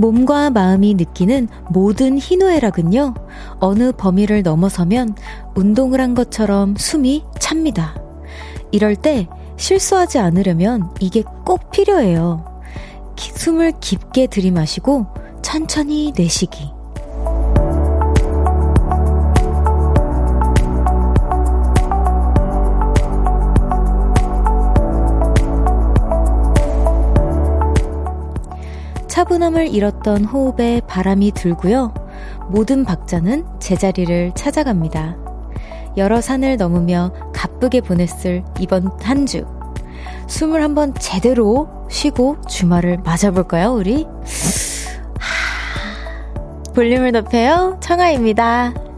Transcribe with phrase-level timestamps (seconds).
[0.00, 3.14] 몸과 마음이 느끼는 모든 희노애락은요,
[3.60, 5.14] 어느 범위를 넘어서면
[5.54, 7.94] 운동을 한 것처럼 숨이 찹니다.
[8.72, 12.46] 이럴 때 실수하지 않으려면 이게 꼭 필요해요.
[13.16, 15.06] 숨을 깊게 들이마시고
[15.42, 16.79] 천천히 내쉬기.
[29.30, 31.94] 차분함을 잃었던 호흡에 바람이 들고요.
[32.48, 35.16] 모든 박자는 제자리를 찾아갑니다.
[35.96, 39.46] 여러 산을 넘으며 가쁘게 보냈을 이번 한 주.
[40.26, 44.06] 숨을 한번 제대로 쉬고 주말을 맞아볼까요, 우리?
[46.74, 47.78] 볼륨을 높여요.
[47.80, 48.89] 청아입니다.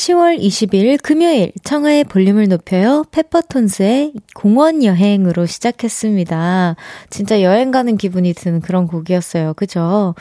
[0.00, 3.04] 10월 20일 금요일 청하의 볼륨을 높여요.
[3.10, 6.76] 페퍼톤스의 공원 여행으로 시작했습니다.
[7.10, 9.52] 진짜 여행 가는 기분이 드는 그런 곡이었어요.
[9.54, 10.14] 그죠?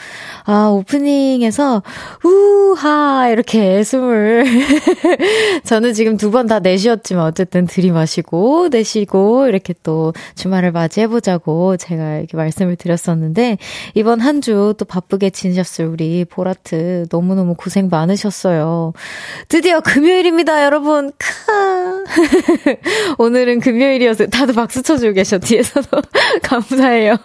[0.44, 1.82] 아, 오프닝에서
[2.26, 4.44] 우하 이렇게 숨을
[5.64, 12.18] 저는 지금 두 번 다 내쉬었지만 어쨌든 들이마시고 내쉬고 이렇게 또 주말을 맞이해 보자고 제가
[12.18, 13.58] 이렇게 말씀을 드렸었는데
[13.96, 18.94] 이번 한 주 또 바쁘게 지내셨을 우리 보라트 너무너무 고생 많으셨어요.
[19.48, 21.12] 드디어 금요일입니다, 여러분.
[21.18, 21.28] 카.
[23.18, 26.02] 오늘은 금요일이어서 다들 박수 쳐주고 계셔, 뒤에서도.
[26.44, 27.16] 감사해요.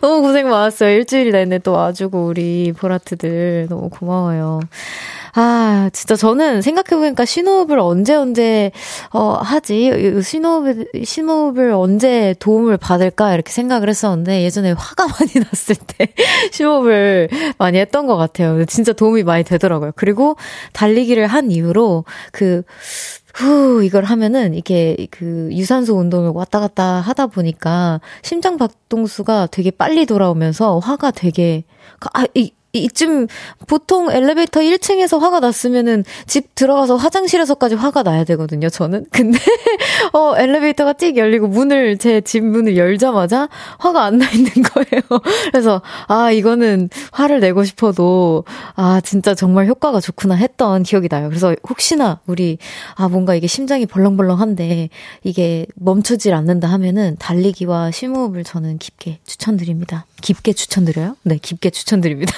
[0.00, 0.90] 너무 고생 많았어요.
[0.90, 3.66] 일주일 내내 또 와주고, 우리 보라트들.
[3.68, 4.60] 너무 고마워요.
[5.40, 8.72] 아, 진짜 저는 생각해보니까 신호흡을 언제 언제,
[9.12, 10.20] 어, 하지?
[10.20, 13.34] 신호흡, 신호흡을 언제 도움을 받을까?
[13.34, 16.08] 이렇게 생각을 했었는데, 예전에 화가 많이 났을 때
[16.50, 18.64] 신호흡을 많이 했던 것 같아요.
[18.64, 19.92] 진짜 도움이 많이 되더라고요.
[19.94, 20.34] 그리고
[20.72, 22.64] 달리기를 한 이후로 그,
[23.32, 30.04] 후, 이걸 하면은, 이게, 그, 유산소 운동을 왔다 갔다 하다 보니까, 심장 박동수가 되게 빨리
[30.04, 31.62] 돌아오면서, 화가 되게,
[32.12, 33.26] 아, 이, 이쯤
[33.66, 39.06] 보통 엘리베이터 1층에서 화가 났으면은 집 들어가서 화장실에서까지 화가 나야 되거든요, 저는.
[39.12, 39.38] 근데
[40.12, 45.02] 어 엘리베이터가 띡 열리고 문을 제 집 문을 열자마자 화가 안 나 있는 거예요.
[45.52, 48.44] 그래서 아, 이거는 화를 내고 싶어도
[48.74, 51.28] 아, 진짜 정말 효과가 좋구나 했던 기억이 나요.
[51.28, 52.58] 그래서 혹시나 우리
[52.96, 54.88] 아, 뭔가 이게 심장이 벌렁벌렁한데
[55.22, 60.06] 이게 멈추질 않는다 하면은 달리기와 심호흡을 저는 깊게 추천드립니다.
[60.20, 61.16] 깊게 추천드려요?
[61.22, 62.32] 네, 깊게 추천드립니다.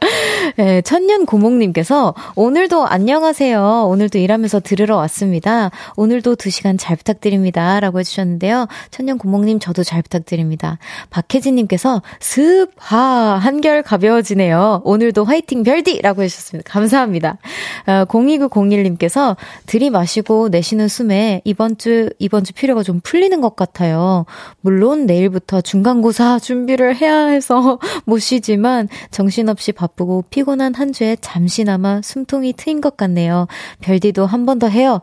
[0.56, 3.86] 네, 천년 고목님께서 오늘도 안녕하세요.
[3.88, 5.70] 오늘도 일하면서 들으러 왔습니다.
[5.96, 7.78] 오늘도 두 시간 잘 부탁드립니다.
[7.80, 8.68] 라고 해주셨는데요.
[8.90, 10.78] 천년 고목님 저도 잘 부탁드립니다.
[11.10, 12.98] 박혜진님께서 습, 하,
[13.36, 14.82] 한결 가벼워지네요.
[14.84, 16.00] 오늘도 화이팅 별디!
[16.02, 16.70] 라고 해주셨습니다.
[16.70, 17.38] 감사합니다.
[17.86, 19.36] 어, 02901님께서
[19.66, 24.24] 들이마시고 내쉬는 숨에 이번 주, 이번 주 필요가 좀 풀리는 것 같아요.
[24.60, 32.52] 물론 내일부터 중간고사 준비를 해야 해서 못 쉬지만 정신없이 바쁘고 피곤한 한 주에 잠시나마 숨통이
[32.54, 33.46] 트인 것 같네요.
[33.80, 35.00] 별디도 한 번 더 해요.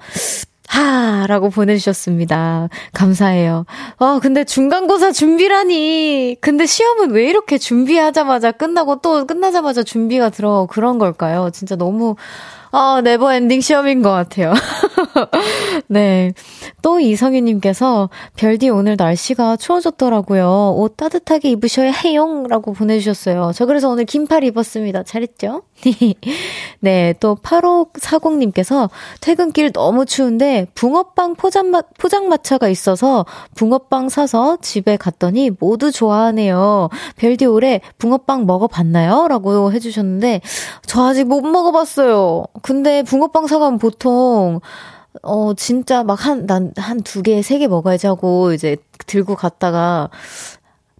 [0.69, 1.27] 하!
[1.27, 2.69] 라고 보내주셨습니다.
[2.93, 3.65] 감사해요.
[3.99, 6.37] 아, 근데 중간고사 준비라니.
[6.41, 11.49] 근데 시험은 왜 이렇게 준비하자마자 끝나고 또 끝나자마자 준비가 들어 그런 걸까요?
[11.53, 12.15] 진짜 너무,
[12.75, 14.51] 아, never ending 시험인 것 같아요.
[15.85, 16.33] 네.
[16.81, 20.73] 또 이성희님께서, 별디 오늘 날씨가 추워졌더라고요.
[20.77, 22.47] 옷 따뜻하게 입으셔야 해용!
[22.47, 23.51] 라고 보내주셨어요.
[23.53, 25.03] 저 그래서 오늘 긴팔 입었습니다.
[25.03, 25.61] 잘했죠?
[26.79, 27.13] 네.
[27.19, 28.89] 또 8540님께서,
[29.21, 36.89] 퇴근길 너무 추운데, 붕어빵 포장마, 포장마차가 있어서, 붕어빵 사서 집에 갔더니 모두 좋아하네요.
[37.17, 39.27] 별디 올해 붕어빵 먹어봤나요?
[39.27, 40.41] 라고 해주셨는데,
[40.87, 42.45] 저 아직 못 먹어봤어요.
[42.63, 44.61] 근데 붕어빵 사가면 보통
[45.23, 48.77] 어 진짜 막 한 난 한 두 개, 세 개 먹어야지 하고 이제
[49.07, 50.09] 들고 갔다가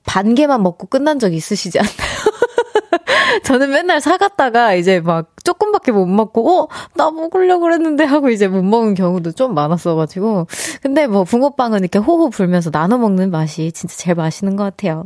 [0.06, 1.94] 반 개만 먹고 끝난 적 있으시지 않나요?
[3.46, 8.64] 저는 맨날 사갔다가 이제 막 조금밖에 못 먹고, 어, 나 먹으려고 그랬는데 하고 이제 못
[8.64, 10.48] 먹은 경우도 좀 많았어가지고.
[10.82, 15.06] 근데 뭐 붕어빵은 이렇게 호호 불면서 나눠 먹는 맛이 진짜 제일 맛있는 것 같아요.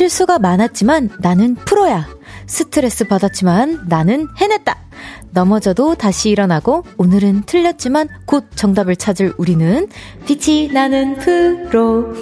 [0.00, 2.08] 실수가 많았지만 나는 프로야.
[2.46, 4.74] 스트레스 받았지만 나는 해냈다.
[5.32, 9.88] 넘어져도 다시 일어나고 오늘은 틀렸지만 곧 정답을 찾을 우리는
[10.24, 12.14] 빛이 나는 프로.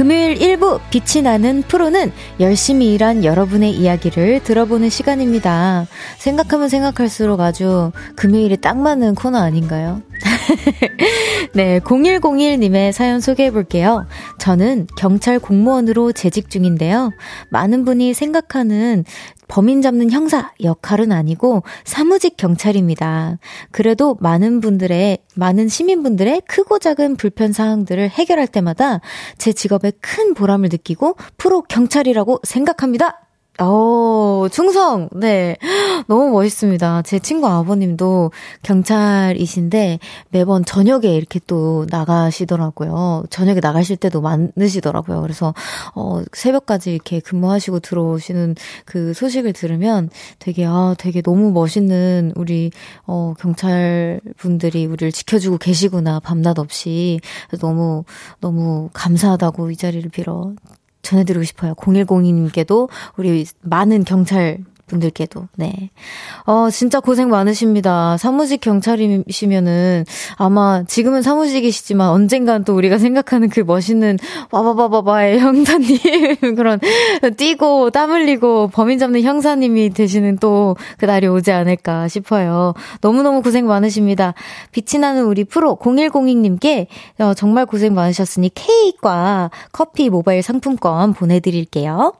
[0.00, 2.10] 금요일 1부 빛이 나는 프로는
[2.40, 5.86] 열심히 일한 여러분의 이야기를 들어보는 시간입니다.
[6.16, 10.00] 생각하면 생각할수록 아주 금요일에 딱 맞는 코너 아닌가요?
[11.52, 14.06] 네, 0101님의 사연 소개해 볼게요.
[14.38, 17.10] 저는 경찰 공무원으로 재직 중인데요.
[17.50, 19.04] 많은 분이 생각하는
[19.50, 23.38] 범인 잡는 형사 역할은 아니고 사무직 경찰입니다.
[23.72, 29.00] 그래도 많은 분들의, 많은 시민분들의 크고 작은 불편 사항들을 해결할 때마다
[29.38, 33.29] 제 직업에 큰 보람을 느끼고 프로 경찰이라고 생각합니다.
[33.62, 35.10] 어, 충성!
[35.12, 35.56] 네.
[36.08, 37.02] 너무 멋있습니다.
[37.02, 38.30] 제 친구 아버님도
[38.62, 39.98] 경찰이신데
[40.30, 43.24] 매번 저녁에 이렇게 또 나가시더라고요.
[43.28, 45.20] 저녁에 나가실 때도 많으시더라고요.
[45.20, 45.52] 그래서,
[45.94, 48.54] 어, 새벽까지 이렇게 근무하시고 들어오시는
[48.86, 50.08] 그 소식을 들으면
[50.38, 52.70] 되게, 아, 되게 너무 멋있는 우리,
[53.06, 56.20] 어, 경찰 분들이 우리를 지켜주고 계시구나.
[56.20, 57.20] 밤낮 없이.
[57.60, 58.04] 너무,
[58.40, 60.54] 너무 감사하다고 이 자리를 빌어
[61.02, 61.74] 전해드리고 싶어요.
[61.74, 64.58] 0102님께도 우리 많은 경찰
[64.90, 65.90] 분들께도, 네.
[66.44, 68.16] 어, 진짜 고생 많으십니다.
[68.18, 70.04] 사무직 경찰이시면은
[70.36, 74.18] 아마 지금은 사무직이시지만 언젠간 또 우리가 생각하는 그 멋있는
[74.50, 75.98] 와바바바바의 형사님,
[76.56, 76.78] 그런
[77.36, 82.74] 뛰고 땀 흘리고 범인 잡는 형사님이 되시는 또 그 날이 오지 않을까 싶어요.
[83.00, 84.34] 너무너무 고생 많으십니다.
[84.72, 86.86] 빛이 나는 우리 프로 0102님께
[87.18, 92.14] 어, 정말 고생 많으셨으니 케이크와 커피 모바일 상품권 보내드릴게요.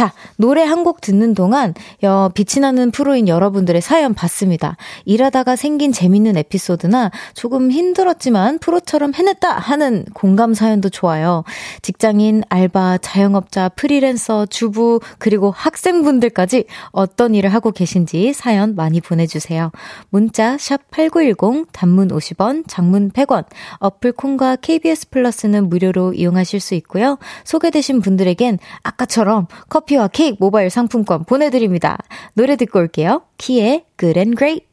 [0.00, 1.74] 자, 노래 한 곡 듣는 동안
[2.04, 4.78] 여, 빛이 나는 프로인 여러분들의 사연 봤습니다.
[5.04, 11.44] 일하다가 생긴 재밌는 에피소드나 조금 힘들었지만 프로처럼 해냈다 하는 공감 사연도 좋아요.
[11.82, 19.70] 직장인, 알바, 자영업자, 프리랜서, 주부, 그리고 학생분들까지 어떤 일을 하고 계신지 사연 많이 보내주세요.
[20.08, 23.44] 문자 샵8910 단문 50원, 장문 100원,
[23.80, 27.18] 어플 콩과 KBS 플러스는 무료로 이용하실 수 있고요.
[27.44, 31.98] 소개되신 분들에겐 아까처럼 커피 커피와 케이크 모바일 상품권 보내드립니다.
[32.34, 33.22] 노래 듣고 올게요.
[33.38, 34.66] 키의 Good and Great.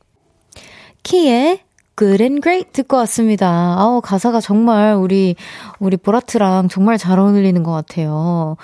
[1.02, 1.62] 키의
[1.98, 3.76] Good and Great 듣고 왔습니다.
[3.78, 5.36] 아우, 가사가 정말 우리,
[5.80, 8.58] 우리 보라트랑 정말 잘 어울리는 것 같아요.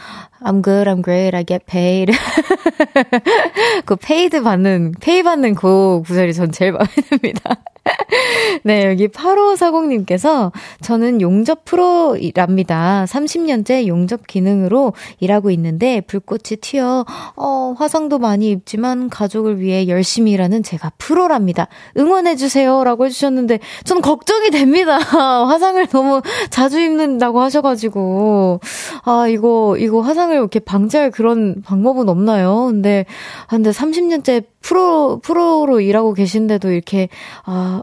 [0.43, 2.13] I'm good, I'm great, I get paid.
[3.85, 7.55] 그 paid 받는, 페이 받는 그 구절이 전 제일 마음에 듭니다.
[8.63, 13.05] 네, 여기 8540님께서 저는 용접 프로랍니다.
[13.07, 20.63] 30년째 용접 기능으로 일하고 있는데 불꽃이 튀어, 어, 화상도 많이 입지만 가족을 위해 열심히 일하는
[20.63, 21.67] 제가 프로랍니다.
[21.97, 22.83] 응원해주세요.
[22.83, 24.97] 라고 해주셨는데 저는 걱정이 됩니다.
[25.47, 28.59] 화상을 너무 자주 입는다고 하셔가지고.
[29.03, 32.67] 아, 이거, 이거 화상을 이렇게 방지할 그런 방법은 없나요?
[32.69, 33.05] 근데,
[33.47, 37.09] 아, 근데 30년째 프로, 프로로 일하고 계신데도 이렇게,
[37.45, 37.82] 아,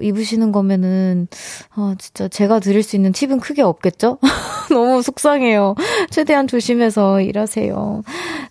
[0.00, 1.28] 입으시는 거면은,
[1.74, 4.18] 아, 진짜 제가 드릴 수 있는 팁은 크게 없겠죠?
[4.70, 5.74] 너무 속상해요.
[6.10, 8.02] 최대한 조심해서 일하세요.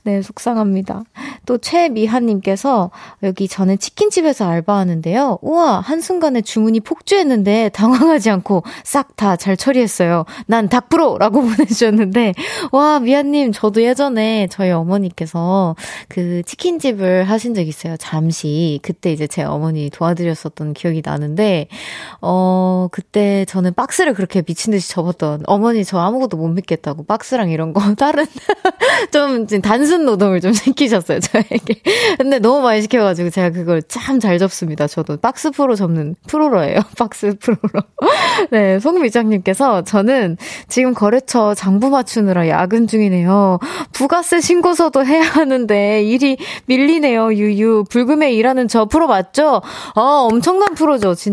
[0.03, 1.03] 네, 속상합니다.
[1.45, 2.91] 또 최미하님께서
[3.23, 5.39] 여기 저는 치킨집에서 알바하는데요.
[5.41, 10.25] 우와, 한순간에 주문이 폭주했는데 당황하지 않고 싹 다 잘 처리했어요.
[10.47, 11.17] 난 닭프로!
[11.17, 12.33] 라고 보내주셨는데,
[12.71, 15.75] 와, 미아님, 저도 예전에 저희 어머니께서
[16.09, 17.95] 그 치킨집을 하신 적 있어요.
[17.97, 18.79] 잠시.
[18.81, 21.36] 그때 이제 제 어머니 도와드렸었던 기억이 나는데,
[22.21, 27.73] 어, 그때 저는 박스를 그렇게 미친 듯이 접었던 어머니 저 아무것도 못 믿겠다고 박스랑 이런
[27.73, 28.25] 거 다른
[29.11, 31.81] 좀 단순 노동을 좀 시키셨어요 저에게.
[32.17, 34.87] 근데 너무 많이 시켜가지고 제가 그걸 참 잘 접습니다.
[34.87, 36.79] 저도 박스 프로 접는 프로로예요.
[36.97, 37.83] 박스 프로로.
[38.49, 43.59] 네, 송미장님께서 저는 지금 거래처 장부 맞추느라 야근 중이네요.
[43.93, 47.33] 부가세 신고서도 해야 하는데 일이 밀리네요.
[47.35, 49.61] 유유 불금에 일하는 저 프로 맞죠?
[49.93, 50.01] 아
[50.31, 51.26] 엄청난 프로죠 진짜.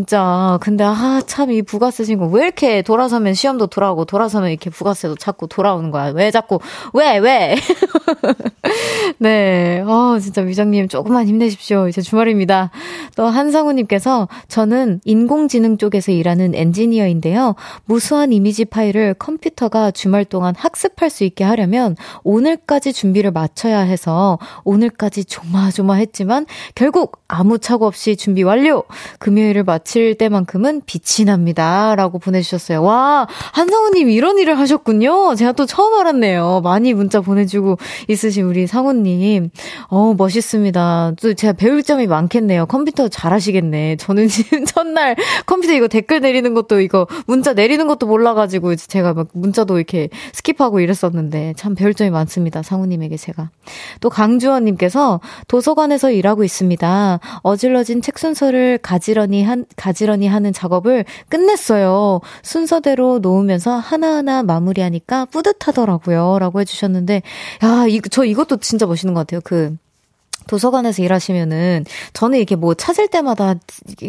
[0.60, 5.46] 근데 아 참 이 부가세 신고 왜 이렇게 돌아서면 시험도 돌아오고 돌아서면 이렇게 부가세도 자꾸
[5.46, 6.06] 돌아오는 거야.
[6.08, 6.58] 왜 자꾸,
[6.92, 7.54] 왜, 왜?
[9.18, 9.80] 네.
[9.86, 11.88] 어, 진짜 위장님 조금만 힘내십시오.
[11.88, 12.70] 이제 주말입니다.
[13.16, 17.54] 또 한상우 님께서 저는 인공지능 쪽에서 일하는 엔지니어인데요.
[17.84, 25.24] 무수한 이미지 파일을 컴퓨터가 주말 동안 학습할 수 있게 하려면 오늘까지 준비를 마쳐야 해서 오늘까지
[25.26, 28.84] 조마조마했지만 결국 아무 착오 없이 준비 완료!
[29.18, 31.94] 금요일을 마칠 때만큼은 빛이 납니다.
[31.94, 32.82] 라고 보내주셨어요.
[32.82, 35.34] 와, 한상우님 이런 일을 하셨군요.
[35.36, 36.62] 제가 또 처음 알았네요.
[36.64, 39.50] 많이 문자 보내주고 있으신 우리 상우님.
[39.88, 41.12] 어, 멋있습니다.
[41.20, 42.66] 또 제가 배울 점이 많겠네요.
[42.66, 43.96] 컴퓨터 잘하시겠네.
[43.96, 49.28] 저는 지금 첫날 컴퓨터 이거 댓글 내리는 것도 이거 문자 내리는 것도 몰라가지고 제가 막
[49.34, 52.62] 문자도 이렇게 skip하고 이랬었는데 참 배울 점이 많습니다.
[52.62, 53.50] 상우님에게 제가.
[54.00, 57.20] 또 강주원님께서 도서관에서 일하고 있습니다.
[57.42, 62.20] 어질러진 책 순서를 가지런히 한, 가지런히 하는 작업을 끝냈어요.
[62.42, 66.38] 순서대로 놓으면서 하나하나 마무리하니까 뿌듯하더라고요.
[66.38, 67.22] 라고 해주셨는데,
[67.62, 69.40] 야, 이, 저 이것도 진짜 멋있는 것 같아요.
[69.42, 69.76] 그,
[70.46, 73.54] 도서관에서 일하시면은 저는 이렇게 뭐 찾을 때마다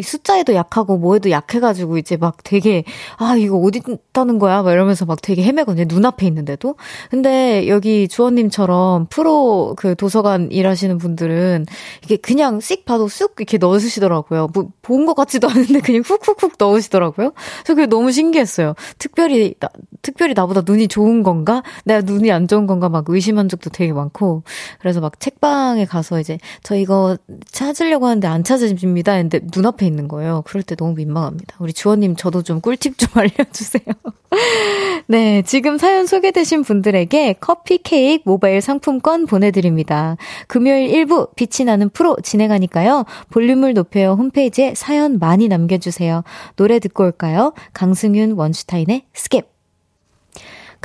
[0.04, 2.84] 숫자에도 약하고 뭐에도 약해가지고 이제 막 되게
[3.18, 4.62] 아 이거 어디 있다는 거야?
[4.64, 6.76] 막 이러면서 막 되게 헤매거든요 눈앞에 있는데도.
[7.10, 11.66] 근데 여기 주원님처럼 프로 그 도서관 일하시는 분들은
[12.04, 14.50] 이게 그냥 씩 봐도 쑥 이렇게 넣으시더라고요.
[14.54, 17.32] 뭐 본 것 같지도 않은데 그냥 훅훅훅 넣으시더라고요.
[17.32, 18.74] 그래서 그게 너무 신기했어요.
[18.98, 19.70] 특별히 나,
[20.02, 21.64] 특별히 나보다 눈이 좋은 건가?
[21.86, 22.90] 내가 눈이 안 좋은 건가?
[22.90, 24.44] 막 의심한 적도 되게 많고.
[24.80, 27.18] 그래서 막 책방에 가서 이제 저 이거
[27.52, 29.14] 찾으려고 하는데 안 찾아집니다.
[29.18, 30.42] 근데 눈앞에 있는 거예요.
[30.46, 31.56] 그럴 때 너무 민망합니다.
[31.60, 33.84] 우리 주원님 저도 좀 꿀팁 좀 알려주세요.
[35.08, 40.18] 네, 지금 사연 소개되신 분들에게 커피 케이크 모바일 상품권 보내드립니다.
[40.48, 43.06] 금요일 1부 빛이 나는 프로 진행하니까요.
[43.30, 46.24] 볼륨을 높여요 홈페이지에 사연 많이 남겨주세요.
[46.56, 47.54] 노래 듣고 올까요?
[47.74, 49.55] 강승윤 원슈타인의 Skip.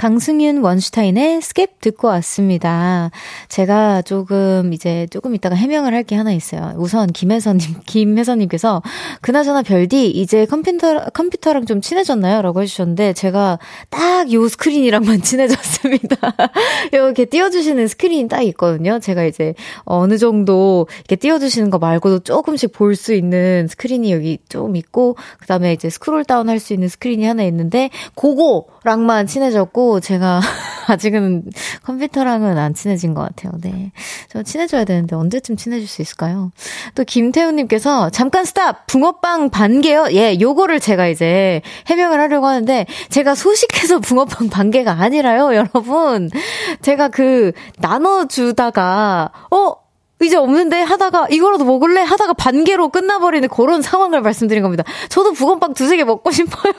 [0.00, 3.11] 강승윤 원슈타인의 Skip 듣고 왔습니다.
[3.50, 6.73] 제가 조금 이제 조금 이따가 해명을 할 게 하나 있어요.
[6.78, 8.83] 우선 김혜선님, 김혜선님께서
[9.21, 12.40] 그나저나 별디 이제 컴퓨터 컴퓨터랑 좀 친해졌나요?
[12.40, 13.59] 라고 해주셨는데 제가
[13.90, 16.16] 딱 요 스크린이랑만 친해졌습니다.
[16.92, 18.99] 이렇게 띄워주시는 스크린이 딱 있거든요.
[19.00, 19.52] 제가 이제
[19.85, 25.47] 어느 정도 이렇게 띄워주시는 거 말고도 조금씩 볼 수 있는 스크린이 여기 좀 있고 그
[25.47, 30.41] 다음에 이제 scroll down 할 수 있는 스크린이 하나 있는데 그거랑만 친해졌고 제가
[30.87, 31.45] 아직은
[31.85, 33.53] 컴퓨터랑은 안 친해진 것 같아요.
[33.61, 33.91] 네.
[34.29, 36.53] 저 친해져야 되는데 언제쯤 친해질 수 있을까요?
[36.95, 38.87] 또 김태훈님께서 잠깐 스탑!
[38.87, 40.07] 붕어빵 반 개요?
[40.13, 46.31] 예, 요거를 제가 이제 해명을 하려고 하는데 제가 소식해서 붕어빵 반 개가 아니라요, 여러분.
[46.83, 49.80] 제가 그 나눠주다가, 어?
[50.23, 54.85] 이제 없는데 하다가 이거라도 먹을래 하다가 반 개로 끝나버리는 그런 상황을 말씀드린 겁니다.
[55.09, 56.73] 저도 부건빵 두세 개 먹고 싶어요.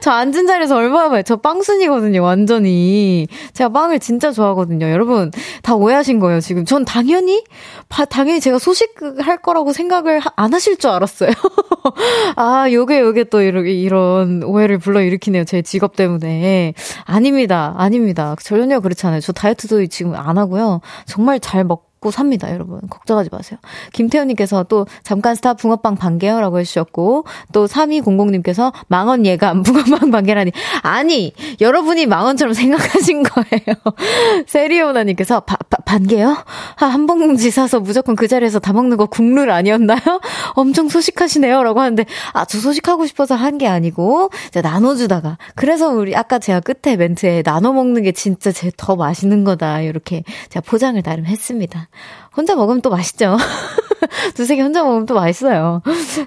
[0.00, 1.22] 저 앉은 자리에서 얼마나 봐요.
[1.22, 3.26] 저 빵순이거든요, 완전히.
[3.52, 4.90] 제가 빵을 진짜 좋아하거든요.
[4.90, 5.30] 여러분,
[5.62, 6.64] 다 오해하신 거예요, 지금.
[6.64, 7.44] 전 당연히,
[7.88, 11.30] 바, 당연히 제가 소식할 거라고 생각을 하, 안 하실 줄 알았어요.
[12.36, 15.44] 아, 요게, 요게 또 이렇게, 이런 오해를 불러일으키네요.
[15.44, 16.74] 제 직업 때문에.
[17.04, 17.74] 아닙니다.
[17.76, 18.34] 아닙니다.
[18.42, 19.20] 전혀 그렇지 않아요.
[19.20, 20.80] 저 다이어트도 지금 안 하고요.
[21.06, 22.80] 정말 잘 먹고, 먹고 삽니다, 여러분.
[22.88, 23.58] 걱정하지 마세요.
[23.92, 30.50] 김태훈님께서 또 잠깐 스타 붕어빵 반개요라고 해주셨고 또 3200님께서 망원 예감 붕어빵 반개라니
[30.82, 33.76] 아니 여러분이 망원처럼 생각하신 거예요.
[34.48, 35.42] 세리오나님께서
[35.84, 36.36] 반개요?
[36.80, 39.98] 아, 한 봉지 사서 무조건 그 자리에서 다 먹는 거 국룰 아니었나요?
[40.56, 44.30] 엄청 소식하시네요 라고 하는데 아 저 소식하고 싶어서 한 게 아니고
[44.62, 49.80] 나눠주다가 그래서 우리 아까 제가 끝에 멘트에 나눠 먹는 게 진짜 제 더 맛있는 거다
[49.82, 51.88] 이렇게 제가 포장을 나름 했습니다.
[52.36, 53.36] 혼자 먹으면 또 맛있죠.
[54.34, 55.82] 두세 개 혼자 먹으면 또 맛있어요.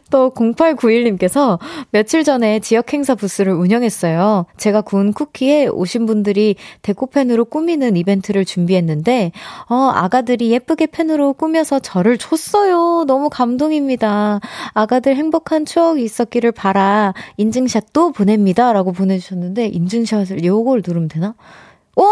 [0.10, 1.60] 또 0891님께서
[1.92, 4.46] 며칠 전에 지역 행사 부스를 운영했어요.
[4.58, 9.32] 제가 구운 쿠키에 오신 분들이 데코펜으로 꾸미는 이벤트를 준비했는데
[9.70, 13.06] 어, 아가들이 예쁘게 펜으로 꾸며서 저를 줬어요.
[13.06, 14.40] 너무 감동입니다.
[14.74, 18.74] 아가들 행복한 추억이 있었기를 바라 인증샷도 보냅니다.
[18.74, 21.36] 라고 보내 주셨는데 인증샷을 요걸 누르면 되나?
[21.96, 22.04] 오!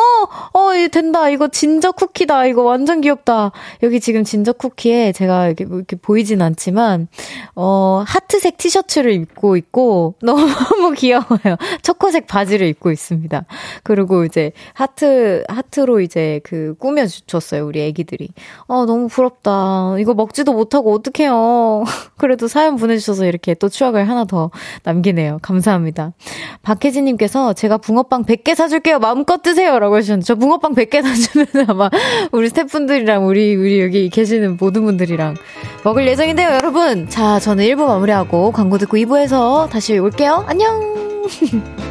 [0.53, 1.29] 어, 이 된다.
[1.29, 2.45] 이거 진저 쿠키다.
[2.45, 3.51] 이거 완전 귀엽다.
[3.81, 7.07] 여기 지금 진저 쿠키에 제가 이렇게, 뭐 이렇게 보이진 않지만,
[7.55, 11.57] 어, 하트색 티셔츠를 입고 있고, 너무 귀여워요.
[11.81, 13.45] 초코색 바지를 입고 있습니다.
[13.83, 17.65] 그리고 이제 하트, 하트로 이제 그 꾸며줬어요.
[17.65, 18.29] 우리 애기들이.
[18.67, 19.95] 어, 너무 부럽다.
[19.99, 21.83] 이거 먹지도 못하고 어떡해요.
[22.17, 24.51] 그래도 사연 보내주셔서 이렇게 또 추억을 하나 더
[24.83, 25.39] 남기네요.
[25.41, 26.13] 감사합니다.
[26.61, 28.99] 박혜진님께서 제가 붕어빵 100개 사줄게요.
[28.99, 29.70] 마음껏 드세요.
[29.71, 29.79] 사주세요.
[29.79, 31.89] 라고 하셨는데, 저 붕어빵 100개 사주면 아마
[32.31, 35.35] 우리 스태프분들이랑 우리, 우리 여기 계시는 모든 분들이랑
[35.83, 37.07] 먹을 예정인데요, 여러분.
[37.09, 40.43] 자, 저는 1부 마무리하고 광고 듣고 2부에서 다시 올게요.
[40.47, 40.91] 안녕!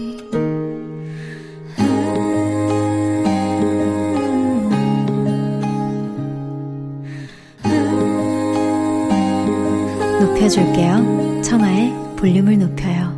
[10.51, 11.41] 줄게요.
[11.43, 13.09] 청하의 볼륨을 높여요.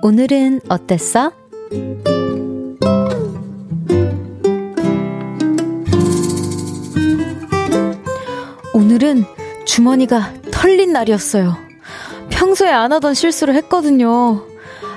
[0.00, 1.32] 오늘은 어땠어?
[8.72, 9.24] 오늘은
[9.66, 11.73] 주머니가 털린 날이었어요.
[12.54, 14.46] 평소에 안 하던 실수를 했거든요.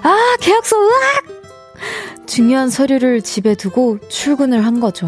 [0.04, 2.28] 아, 계약서, 으악!
[2.28, 5.08] 중요한 서류를 집에 두고 출근을 한 거죠.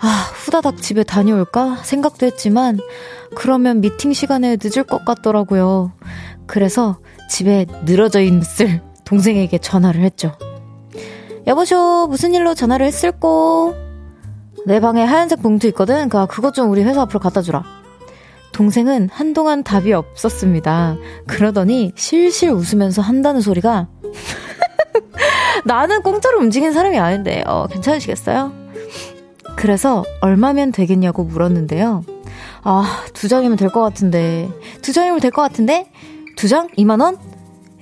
[0.00, 2.78] 아, 후다닥 집에 다녀올까 생각도 했지만,
[3.34, 5.92] 그러면 미팅 시간에 늦을 것 같더라고요.
[6.46, 10.32] 그래서 집에 늘어져 있을 동생에게 전화를 했죠.
[11.46, 13.74] 여보쇼, 무슨 일로 전화를 했을꼬?
[14.64, 16.08] 내 방에 하얀색 봉투 있거든?
[16.08, 17.75] 그, 그것 좀 우리 회사 앞으로 갖다 주라.
[18.56, 20.96] 동생은 한동안 답이 없었습니다.
[21.26, 23.88] 그러더니 실실 웃으면서 한다는 소리가
[25.66, 28.52] 나는 공짜로 움직인 사람이 아닌데 어, 괜찮으시겠어요?
[29.56, 32.02] 그래서 얼마면 되겠냐고 물었는데요.
[32.62, 34.48] 아, 두 장이면 될 것 같은데.
[34.80, 35.90] 두 장이면 될 것 같은데?
[36.36, 36.68] 두 장?
[36.78, 37.18] 2만원?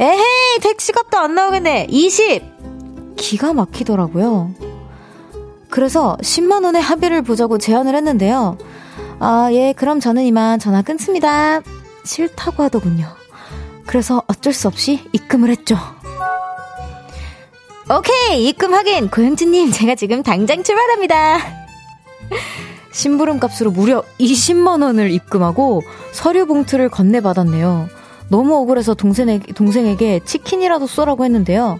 [0.00, 1.86] 에헤이, 택시값도 안 나오겠네.
[1.88, 2.42] 20!
[3.16, 4.50] 기가 막히더라고요.
[5.70, 8.58] 그래서 10만원의 합의를 보자고 제안을 했는데요.
[9.20, 11.60] 아, 예, 그럼 저는 이만 전화 끊습니다.
[12.04, 13.08] 싫다고 하더군요.
[13.86, 15.76] 그래서 어쩔 수 없이 입금을 했죠.
[17.90, 19.10] 오케이, 입금 확인!
[19.10, 21.38] 고영진님, 제가 지금 당장 출발합니다.
[22.92, 27.88] 심부름 값으로 무려 20만원을 입금하고 서류 봉투를 건네받았네요.
[28.30, 31.78] 너무 억울해서 동생에게, 동생에게 치킨이라도 쏘라고 했는데요.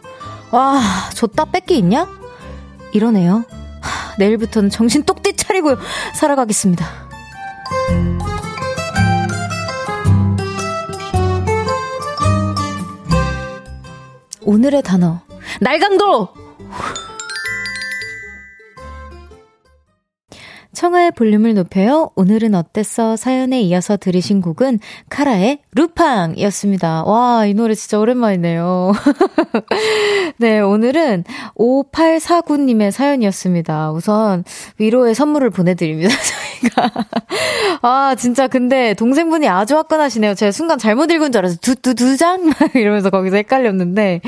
[0.50, 0.80] 와,
[1.14, 2.06] 줬다 뺏기 있냐?
[2.92, 3.44] 이러네요.
[3.80, 5.76] 하, 내일부터는 정신 똑띠 차리고
[6.14, 6.86] 살아가겠습니다.
[14.42, 15.20] 오늘의 단어
[15.60, 16.28] 날강도
[20.74, 22.10] 청하의 볼륨을 높여요.
[22.14, 23.16] 오늘은 어땠어?
[23.16, 27.04] 사연에 이어서 들으신 곡은 카라의 루팡이었습니다.
[27.04, 28.92] 와, 이 노래 진짜 오랜만이네요.
[30.36, 31.24] 네, 오늘은
[31.56, 33.92] 5849님의 사연이었습니다.
[33.92, 34.44] 우선
[34.78, 36.14] 위로의 선물을 보내드립니다.
[36.64, 36.90] 저희가.
[37.82, 40.34] 아, 진짜 근데 동생분이 아주 화끈하시네요.
[40.34, 42.50] 제가 순간 잘못 읽은 줄 알아서 두, 두, 두 장?
[42.74, 44.20] 이러면서 거기서 헷갈렸는데.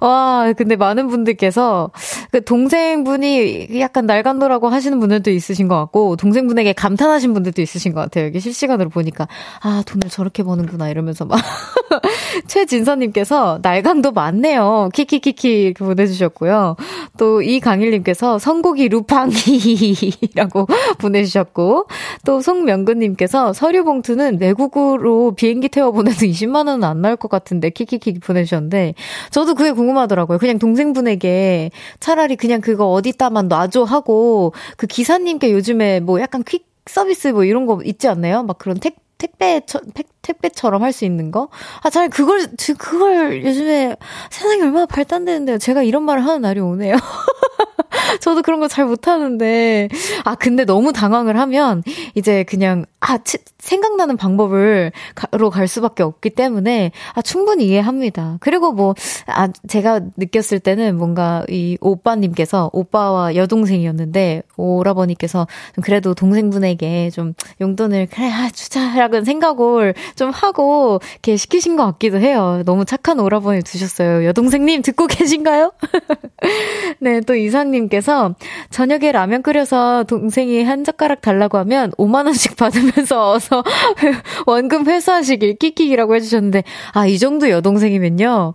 [0.00, 1.90] 와, 근데 많은 분들께서
[2.30, 8.26] 그 동생분이 약간 날간도라고 하시는 분들도 있으신 것 같고, 동생분에게 감탄하신 분들도 있으신 것 같아요.
[8.26, 9.28] 여기 실시간으로 보니까.
[9.62, 10.88] 아, 돈을 저렇게 버는구나.
[10.88, 11.40] 이러면서 막.
[12.46, 14.90] 최진서님께서 날강도 많네요.
[14.94, 16.76] 키키키키 보내주셨고요.
[17.18, 20.66] 또 이강일님께서 선곡이 루팡이라고
[20.98, 21.79] 보내주셨고,
[22.24, 28.20] 또 송명근님께서 서류 봉투는 외국으로 비행기 태워 보내도 20만 원은 안 나올 것 같은데 키키키
[28.20, 28.94] 보내주셨는데,
[29.30, 30.38] 저도 그게 궁금하더라고요.
[30.38, 37.28] 그냥 동생분에게 차라리 그냥 그거 어디다만 놔줘 하고, 그 기사님께 요즘에 뭐 약간 퀵 서비스
[37.28, 38.42] 뭐 이런 거 있지 않나요?
[38.42, 39.60] 막 그런 택, 택배,
[39.94, 41.48] 택, 택배처럼 할 수 있는 거?
[41.82, 42.46] 아, 잘 그걸,
[42.78, 43.96] 그걸 요즘에
[44.30, 45.58] 세상이 얼마나 발달되는데요.
[45.58, 46.96] 제가 이런 말을 하는 날이 오네요.
[48.20, 49.88] 저도 그런 거 잘 못하는데.
[50.24, 51.82] 아, 근데 너무 당황을 하면
[52.14, 54.92] 이제 그냥, 아, 치, 생각나는 방법을,
[55.32, 58.36] 로 갈 수밖에 없기 때문에, 아, 충분히 이해합니다.
[58.40, 58.94] 그리고 뭐,
[59.26, 65.46] 아, 제가 느꼈을 때는 뭔가 이 오빠님께서, 오빠와 여동생이었는데, 오라버니께서
[65.82, 72.62] 그래도 동생분에게 좀 용돈을, 그래, 아, 주자라는 생각을 좀 하고, 이렇게 시키신 것 같기도 해요.
[72.64, 74.24] 너무 착한 오라버니 두셨어요.
[74.26, 75.72] 여동생님 듣고 계신가요?
[77.00, 78.34] 네, 또 이상님께서
[78.70, 83.62] 저녁에 라면 끓여서 동생이 한 젓가락 달라고 하면 5만 원씩 받으면서 어서
[84.46, 88.54] 원금 회수하시길 끽끽이라고 해주셨는데, 아, 이 정도 여동생이면요.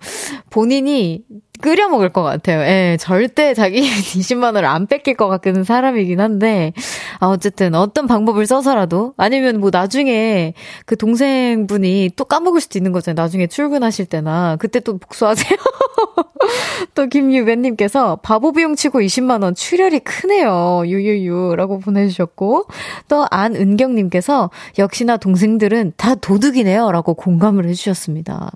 [0.49, 1.23] 본인이
[1.61, 2.61] 끓여 먹을 것 같아요.
[2.61, 6.73] 예, 절대 자기 20만 원을 안 뺏길 것 같은 사람이긴 한데,
[7.19, 10.53] 아, 어쨌든 어떤 방법을 써서라도, 아니면 뭐 나중에
[10.85, 13.21] 그 동생분이 또 까먹을 수도 있는 거잖아요.
[13.21, 15.57] 나중에 출근하실 때나, 그때 또 복수하세요.
[16.93, 20.83] 또 김유배님께서 바보 비용 치고 20만 원 출혈이 크네요.
[20.85, 22.65] 유유유라고 보내주셨고,
[23.07, 28.51] 또 안은경님께서 역시나 동생들은 다 도둑이네요라고 공감을 해주셨습니다.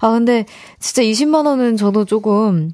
[0.00, 0.44] 아, 근데
[0.78, 2.70] 진짜 20만 원은 저도 조금,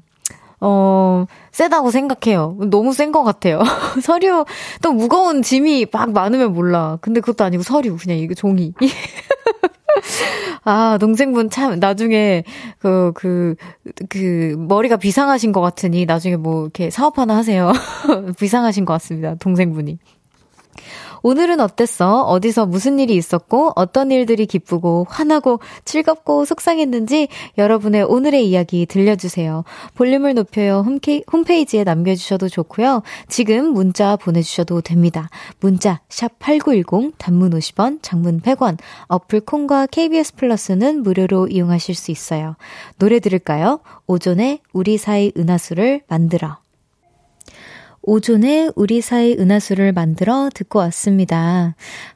[0.59, 2.55] 어, 세다고 생각해요.
[2.69, 3.61] 너무 센 것 같아요.
[4.01, 4.45] 서류,
[4.81, 6.97] 또 무거운 짐이 막 많으면 몰라.
[7.01, 8.73] 근데 그것도 아니고 서류, 그냥 이거 종이.
[10.63, 12.43] 아, 동생분 참, 나중에,
[12.79, 13.55] 그, 그,
[14.09, 17.71] 그, 머리가 비상하신 것 같으니, 나중에 뭐, 이렇게 사업 하나 하세요.
[18.39, 19.35] 비상하신 것 같습니다.
[19.35, 19.97] 동생분이.
[21.23, 22.23] 오늘은 어땠어?
[22.23, 29.63] 어디서 무슨 일이 있었고, 어떤 일들이 기쁘고, 화나고, 즐겁고, 속상했는지 여러분의 오늘의 이야기 들려주세요.
[29.95, 30.85] 볼륨을 높여요.
[31.31, 33.03] 홈페이지에 남겨주셔도 좋고요.
[33.27, 35.29] 지금 문자 보내주셔도 됩니다.
[35.59, 42.55] 문자, 샵8910, 단문 50원, 장문 100원, 어플 콩과 KBS 플러스는 무료로 이용하실 수 있어요.
[42.97, 43.79] 노래 들을까요?
[44.07, 46.60] 오존의 우리 사이 은하수를 만들어.
[48.03, 51.75] 오존의 우리 사이 은하수를 만들어 듣고 왔습니다.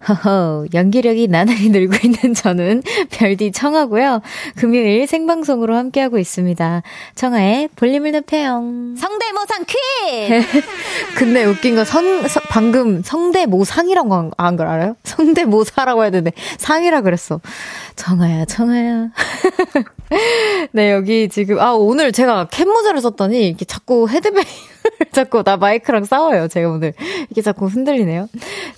[0.09, 4.21] 허허, 연기력이 나날이 늘고 있는 저는 별디 청하고요.
[4.55, 6.81] 금요일 생방송으로 함께하고 있습니다.
[7.13, 8.61] 청하의 볼륨을 높여요.
[8.97, 10.65] 성대모상 퀴즈!
[11.17, 14.95] 근데 웃긴 거 성, 성 방금 성대모상이라고 한 걸 알아요?
[15.03, 17.41] 성대모사라고 해야 되는데 상이라 그랬어.
[17.95, 19.09] 청하야, 청하야.
[20.71, 24.43] 네, 여기 지금, 아, 오늘 제가 캡모자를 썼더니 이렇게 자꾸 헤드뱅
[25.11, 26.47] 자꾸 나 마이크랑 싸워요.
[26.47, 26.93] 제가 오늘
[27.29, 28.27] 이게 자꾸 흔들리네요.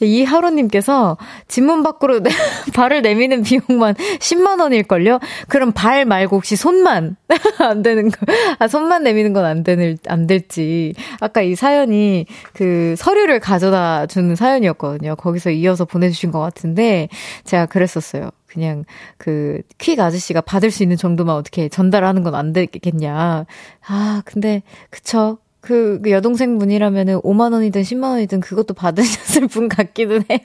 [0.01, 1.17] 이하로님께서
[1.47, 2.29] 집문 밖으로 내,
[2.73, 5.19] 발을 내미는 비용만 10만 원일걸요?
[5.47, 7.15] 그럼 발 말고 혹시 손만
[7.59, 8.17] 안 되는 거,
[8.59, 10.93] 아 손만 내미는 건 안 되는 안 될지.
[11.21, 15.15] 아까 이 사연이 그 서류를 가져다 주는 사연이었거든요.
[15.15, 17.07] 거기서 이어서 보내주신 것 같은데
[17.45, 18.29] 제가 그랬었어요.
[18.47, 18.83] 그냥
[19.17, 23.45] 그 퀵 아저씨가 받을 수 있는 정도만 어떻게 전달하는 건 안 되겠냐.
[23.87, 25.37] 아, 근데 그쵸.
[25.59, 30.39] 그, 그 여동생 분이라면은 5만 원이든 10만 원이든 그것도 받으셨을 분 같기는 해요.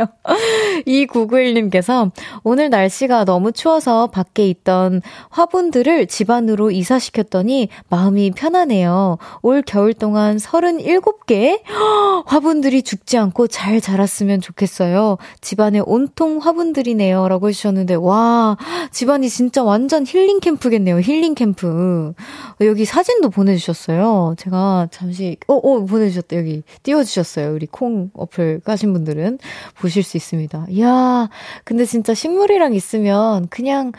[0.87, 2.11] 이 991님께서
[2.43, 9.19] 오늘 날씨가 너무 추워서 밖에 있던 화분들을 집 안으로 이사시켰더니 마음이 편하네요.
[9.43, 11.61] 올 겨울 동안 37개
[12.27, 15.19] 화분들이 죽지 않고 잘 자랐으면 좋겠어요.
[15.41, 17.29] 집안에 온통 화분들이네요.
[17.29, 18.57] 라고 해주셨는데, 와,
[18.91, 21.01] 집안이 진짜 완전 힐링 캠프겠네요.
[21.01, 22.13] 힐링 캠프.
[22.61, 24.35] 여기 사진도 보내주셨어요.
[24.39, 26.37] 제가 잠시 잠시, 어, 어, 보내주셨다.
[26.37, 27.53] 여기 띄워주셨어요.
[27.53, 29.39] 우리 콩 어플 까신 분들은
[29.79, 30.67] 보실 수 있습니다.
[30.71, 31.29] 이야,
[31.65, 33.93] 근데 진짜 식물이랑 있으면 그냥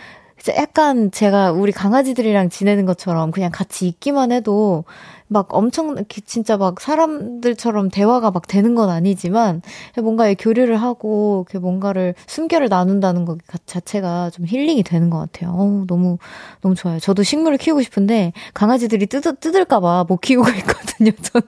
[0.51, 4.84] 약간 제가 우리 강아지들이랑 지내는 것처럼 그냥 같이 있기만 해도
[5.27, 9.62] 막 엄청 진짜 막 사람들처럼 대화가 막 되는 건 아니지만
[10.01, 15.51] 뭔가 교류를 하고 뭔가를 숨결을 나눈다는 것 자체가 좀 힐링이 되는 것 같아요.
[15.51, 16.17] 어우, 너무
[16.62, 16.99] 너무 좋아요.
[16.99, 21.12] 저도 식물을 키우고 싶은데 강아지들이 뜯, 뜯을까봐 못 키우고 있거든요.
[21.21, 21.47] 저는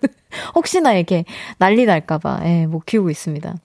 [0.55, 1.25] 혹시나 이렇게
[1.57, 3.55] 난리 날까봐 예, 못 키우고 있습니다.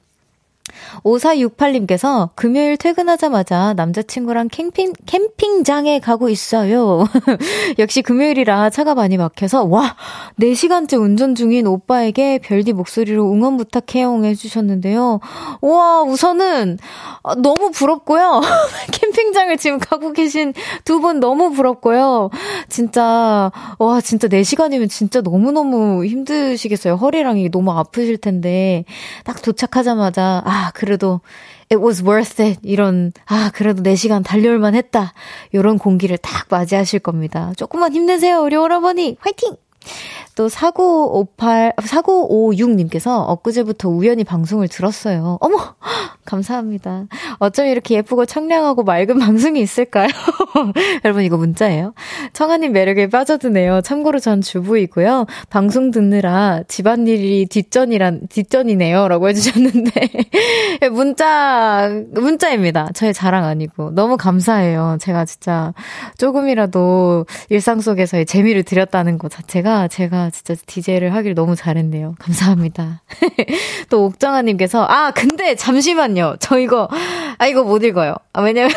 [1.05, 7.05] 5468님께서 금요일 퇴근하자마자 남자친구랑 캠핑, 캠핑장에 가고 있어요.
[7.79, 9.97] 역시 금요일이라 차가 많이 막혀서, 와!
[10.39, 15.21] 4시간째 운전 중인 오빠에게 별디 목소리로 응원 부탁해요 해주셨는데요.
[15.61, 16.79] 와, 우선은,
[17.23, 18.41] 아, 너무 부럽고요.
[18.93, 20.53] 캠핑장을 지금 가고 계신
[20.85, 22.29] 두 분 너무 부럽고요.
[22.69, 26.97] 진짜, 와, 진짜 4시간이면 진짜 너무너무 힘드시겠어요.
[26.97, 28.85] 허리랑 너무 아프실 텐데,
[29.25, 31.21] 딱 도착하자마자, 아, 그래도
[31.73, 32.61] it was worth it.
[32.63, 35.13] 이런, 아, 그래도 4시간 달려올만 했다.
[35.55, 37.53] 요런 공기를 딱 맞이하실 겁니다.
[37.57, 39.17] 조금만 힘내세요, 우리 오라버니.
[39.21, 39.57] 화이팅!
[40.37, 45.39] 또 4958, 4956님께서 엊그제부터 우연히 방송을 들었어요.
[45.41, 45.59] 어머!
[46.25, 47.07] 감사합니다.
[47.39, 50.09] 어쩜 이렇게 예쁘고 청량하고 맑은 방송이 있을까요?
[51.05, 51.95] 여러분, 이거 문자예요.
[52.33, 53.81] 청아님 매력에 빠져드네요.
[53.81, 55.27] 참고로 전 주부이고요.
[55.49, 59.09] 방송 듣느라 집안일이 뒷전이란, 뒷전이네요.
[59.09, 60.09] 라고 해주셨는데.
[60.93, 62.91] 문자, 문자입니다.
[62.95, 63.91] 저의 자랑 아니고.
[63.91, 64.99] 너무 감사해요.
[65.01, 65.75] 제가 진짜
[66.19, 72.15] 조금이라도 일상 속에서의 재미를 드렸다는 것 자체가 제가 진짜 DJ를 하길 너무 잘했네요.
[72.19, 73.03] 감사합니다.
[73.91, 76.37] 또 옥정아님께서, 아, 근데 잠시만요.
[76.41, 76.89] 저 이거,
[77.39, 78.15] 아, 이거 못 읽어요.
[78.33, 78.71] 아, 왜냐면,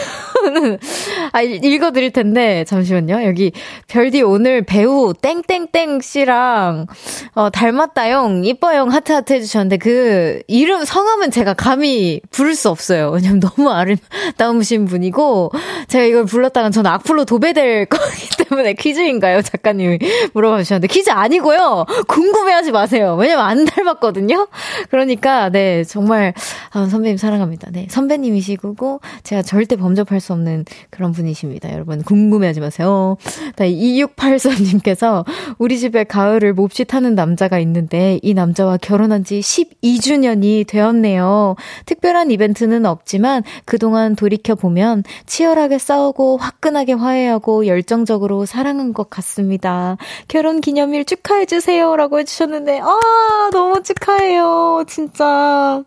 [1.31, 3.23] 아, 읽어드릴 텐데, 잠시만요.
[3.25, 3.51] 여기,
[3.87, 6.87] 별디 오늘 배우 땡땡땡 씨랑,
[7.35, 13.11] 어, 닮았다용, 이뻐용 하트하트 해주셨는데, 그, 이름, 성함은 제가 감히 부를 수 없어요.
[13.11, 15.51] 왜냐면 너무 아름다우신 분이고,
[15.87, 19.41] 제가 이걸 불렀다가 저는 악플로 도배될 거기 때문에 퀴즈인가요?
[19.41, 19.99] 작가님이
[20.33, 21.85] 물어봐 주셨는데, 퀴즈 아니고요.
[22.07, 23.15] 궁금해하지 마세요.
[23.19, 24.47] 왜냐면 안 닮았거든요.
[24.89, 26.33] 그러니까 네 정말
[26.71, 27.69] 아, 선배님 사랑합니다.
[27.71, 31.71] 네 선배님이시고 제가 절대 범접할 수 없는 그런 분이십니다.
[31.71, 33.17] 여러분 궁금해하지 마세요.
[33.55, 35.25] 네, 2683님께서
[35.57, 41.55] 우리 집에 가을을 몹시 타는 남자가 있는데 이 남자와 결혼한 지 12주년이 되었네요.
[41.85, 49.97] 특별한 이벤트는 없지만 그동안 돌이켜 보면 치열하게 싸우고 화끈하게 화해하고 열정적으로 사랑한 것 같습니다.
[50.27, 51.95] 결혼 기 념일 생일 축하해주세요.
[51.95, 54.83] 라고 해주셨는데, 아, 너무 축하해요.
[54.87, 55.83] 진짜.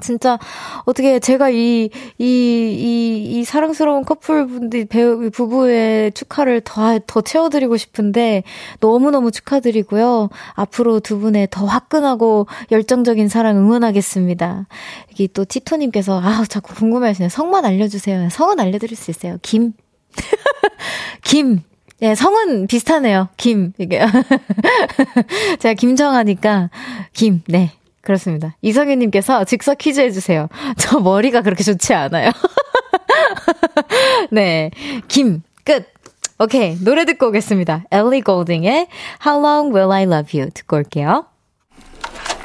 [0.00, 0.38] 진짜
[0.84, 8.42] 어떻게 제가 이 이 이 이 사랑스러운 커플분들 배우 부부의 축하를 더더 채워드리고 싶은데
[8.80, 10.28] 너무 너무 축하드리고요.
[10.54, 14.66] 앞으로 두 분의 더 화끈하고 열정적인 사랑 응원하겠습니다.
[15.12, 17.30] 여기 또 티토님께서 아 자꾸 궁금해하시네.
[17.30, 18.28] 성만 알려주세요.
[18.30, 19.38] 성은 알려드릴 수 있어요.
[19.42, 19.72] 김
[21.24, 21.62] 김.
[21.98, 23.28] 네, 성은 비슷하네요.
[23.36, 23.72] 김.
[23.78, 24.00] 이게.
[25.58, 26.70] 제가 김정하니까,
[27.12, 27.42] 김.
[27.46, 27.72] 네.
[28.02, 28.54] 그렇습니다.
[28.62, 30.48] 이성윤님께서 즉석 퀴즈 해주세요.
[30.78, 32.30] 저 머리가 그렇게 좋지 않아요.
[34.30, 34.70] 네.
[35.08, 35.88] 김, 끝.
[36.38, 36.76] 오케이.
[36.84, 37.84] 노래 듣고 오겠습니다.
[37.90, 38.86] 엘리 골딩의
[39.26, 41.26] How Long Will I Love You 듣고 올게요.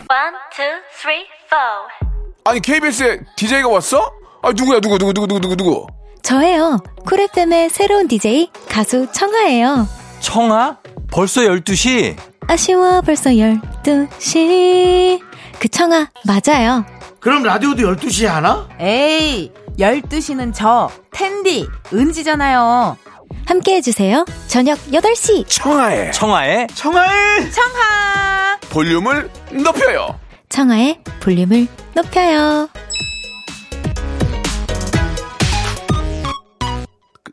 [0.10, 0.66] One, two,
[1.00, 2.12] three, four.
[2.46, 4.12] 아니, KBS에 DJ가 왔어?
[4.42, 5.88] 아, 누구야, 누구, 누구, 누구, 누구, 누구, 누구?
[6.24, 6.80] 저예요.
[7.06, 9.88] 쿨FM의 새로운 DJ, 가수 청하예요.
[10.20, 10.78] 청아?
[11.12, 12.16] 벌써 12시?
[12.48, 15.20] 아쉬워, 벌써 12시.
[15.60, 16.86] 그 청아 맞아요.
[17.20, 18.68] 그럼 라디오도 12시에 하나?
[18.80, 22.98] 에이, 12시는 저, 텐디, 은지잖아요.
[23.46, 24.26] 함께 해주세요.
[24.48, 25.46] 저녁 8시.
[25.48, 28.58] 청하의 청아의 청하의 청하!
[28.70, 30.20] 볼륨을 높여요.
[30.50, 32.70] 청아의 볼륨을 높여요.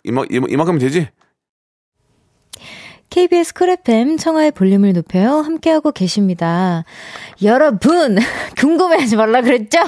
[0.08, 1.08] 이만, 이만, 이만큼 되지?
[3.18, 5.38] KBS 쿨 FM 청하의 볼륨을 높여요.
[5.38, 6.84] 함께하고 계십니다.
[7.42, 8.16] 여러분,
[8.56, 9.80] 궁금해하지 말라 그랬죠?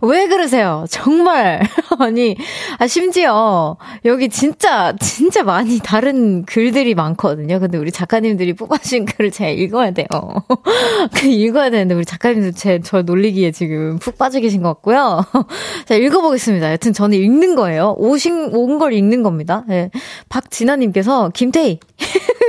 [0.00, 0.84] 왜 그러세요?
[0.90, 1.62] 정말.
[2.00, 2.36] 아니,
[2.78, 7.60] 아, 심지어, 여기 진짜, 진짜 많이 다른 글들이 많거든요.
[7.60, 10.08] 근데 우리 작가님들이 뽑아주신 글을 제가 읽어야 돼요.
[11.14, 15.24] 그 읽어야 되는데, 우리 작가님들 제, 저 놀리기에 지금 푹 빠져 계신 것 같고요.
[15.86, 16.72] 자, 읽어보겠습니다.
[16.72, 17.94] 여튼 저는 읽는 거예요.
[17.98, 19.62] 오신, 온 걸 읽는 겁니다.
[19.68, 19.90] 네.
[20.28, 21.78] 박진아님께서, 김태희.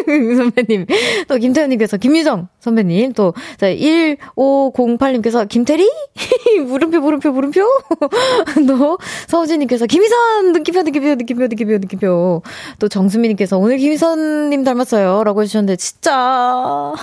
[0.37, 0.85] 선배님.
[1.27, 3.13] 또 김태현님께서 김유정 선배님.
[3.13, 5.89] 또, 자, 1508님께서 김태리?
[6.65, 7.61] 물음표, 물음표, 물음표?
[8.67, 10.53] 또, 서우진님께서 김희선!
[10.53, 12.41] 느낌표, 느낌표, 느낌표, 느낌표, 느낌표.
[12.79, 15.23] 또 정수미님께서 오늘 김희선님 닮았어요.
[15.23, 16.93] 라고 해주셨는데, 진짜.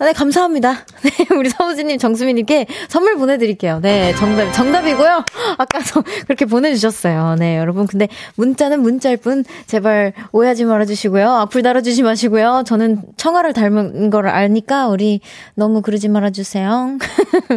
[0.00, 0.86] 네, 감사합니다.
[1.02, 3.80] 네, 우리 서우진님, 정수미님께 선물 보내드릴게요.
[3.82, 5.24] 네, 정답, 정답이고요.
[5.58, 7.34] 아까 서, 그렇게 보내주셨어요.
[7.36, 7.88] 네, 여러분.
[7.88, 8.06] 근데
[8.36, 11.28] 문자는 문자일 뿐, 제발 오해하지 말아주시고요.
[11.28, 12.62] 악플 달아주지 마시고요.
[12.64, 15.20] 저는 청아를 닮은 걸 아니까, 우리
[15.56, 16.98] 너무 그러지 말아주세요.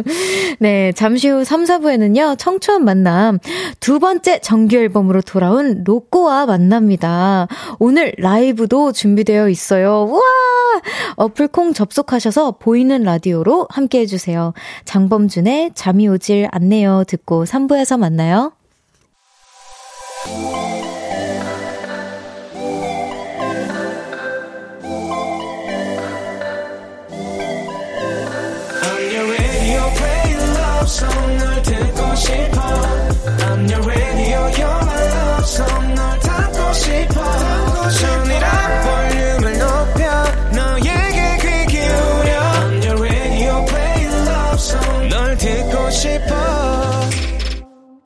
[0.58, 3.38] 네, 잠시 후 3, 4부에는요, 청초한 만남,
[3.78, 7.46] 두 번째 정규 앨범으로 돌아온 로꼬와 만납니다.
[7.78, 10.08] 오늘 라이브도 준비되어 있어요.
[10.10, 10.20] 우와!
[11.14, 14.54] 어플콩 접속하셔서 오셔서 보이는 라디오로 함께 해주세요.
[14.86, 17.04] 장범준의 잠이 오질 않네요.
[17.06, 18.52] 듣고 3부에서 만나요.
[33.44, 35.91] I'm your radio, you're my love song,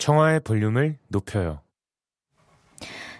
[0.07, 1.59] 청하의 볼륨을 높여요.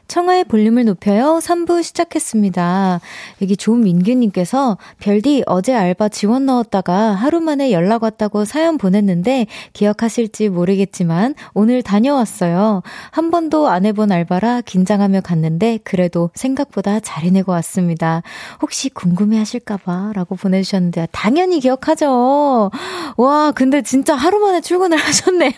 [0.09, 1.41] 청하의 볼륨을 높여요.
[1.43, 3.01] 3부 시작했습니다.
[3.43, 11.35] 여기 조민규님께서 별디 어제 알바 지원 넣었다가 하루 만에 연락 왔다고 사연 보냈는데 기억하실지 모르겠지만
[11.55, 12.83] 오늘 다녀왔어요.
[13.11, 18.23] 한 번도 안 해본 알바라 긴장하며 갔는데 그래도 생각보다 잘 해내고 왔습니다.
[18.63, 22.71] 혹시 궁금해 하실까봐 라고 보내주셨는데 당연히 기억하죠.
[23.17, 25.53] 와, 근데 진짜 하루 만에 출근을 하셨네요.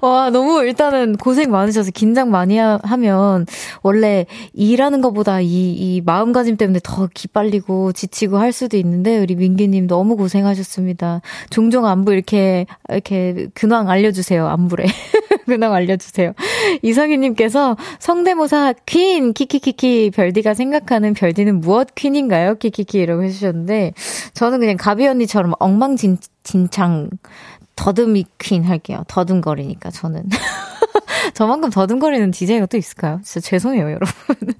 [0.00, 3.46] 와, 너무 일단은 고생 많으셔서 긴장 많이 하면 보면
[3.82, 9.86] 원래 일하는 것보다 이, 이 마음가짐 때문에 더 기빨리고 지치고 할 수도 있는데 우리 민기님
[9.86, 11.20] 너무 고생하셨습니다.
[11.50, 14.46] 종종 안부 이렇게 이렇게 근황 알려주세요.
[14.46, 14.86] 안부래
[15.46, 16.32] 근황 알려주세요.
[16.82, 22.56] 이성희님께서 성대모사 퀸 키키키키 별디가 생각하는 별디는 무엇 퀸인가요?
[22.56, 23.94] 키키키라고 해주셨는데
[24.34, 27.10] 저는 그냥 가비 언니처럼 엉망진 창
[27.76, 29.04] 더듬이 퀸 할게요.
[29.08, 30.28] 더듬거리니까 저는.
[31.34, 33.20] 저만큼 더듬거리는 DJ가 또 있을까요?
[33.24, 34.08] 진짜 죄송해요, 여러분.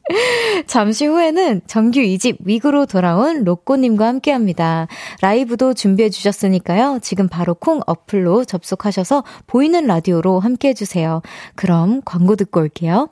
[0.66, 4.86] 잠시 후에는 정규 2집 위그로 돌아온 로꼬님과 함께 합니다.
[5.20, 6.98] 라이브도 준비해 주셨으니까요.
[7.02, 11.22] 지금 바로 콩 어플로 접속하셔서 보이는 라디오로 함께 해주세요.
[11.54, 13.08] 그럼 광고 듣고 올게요.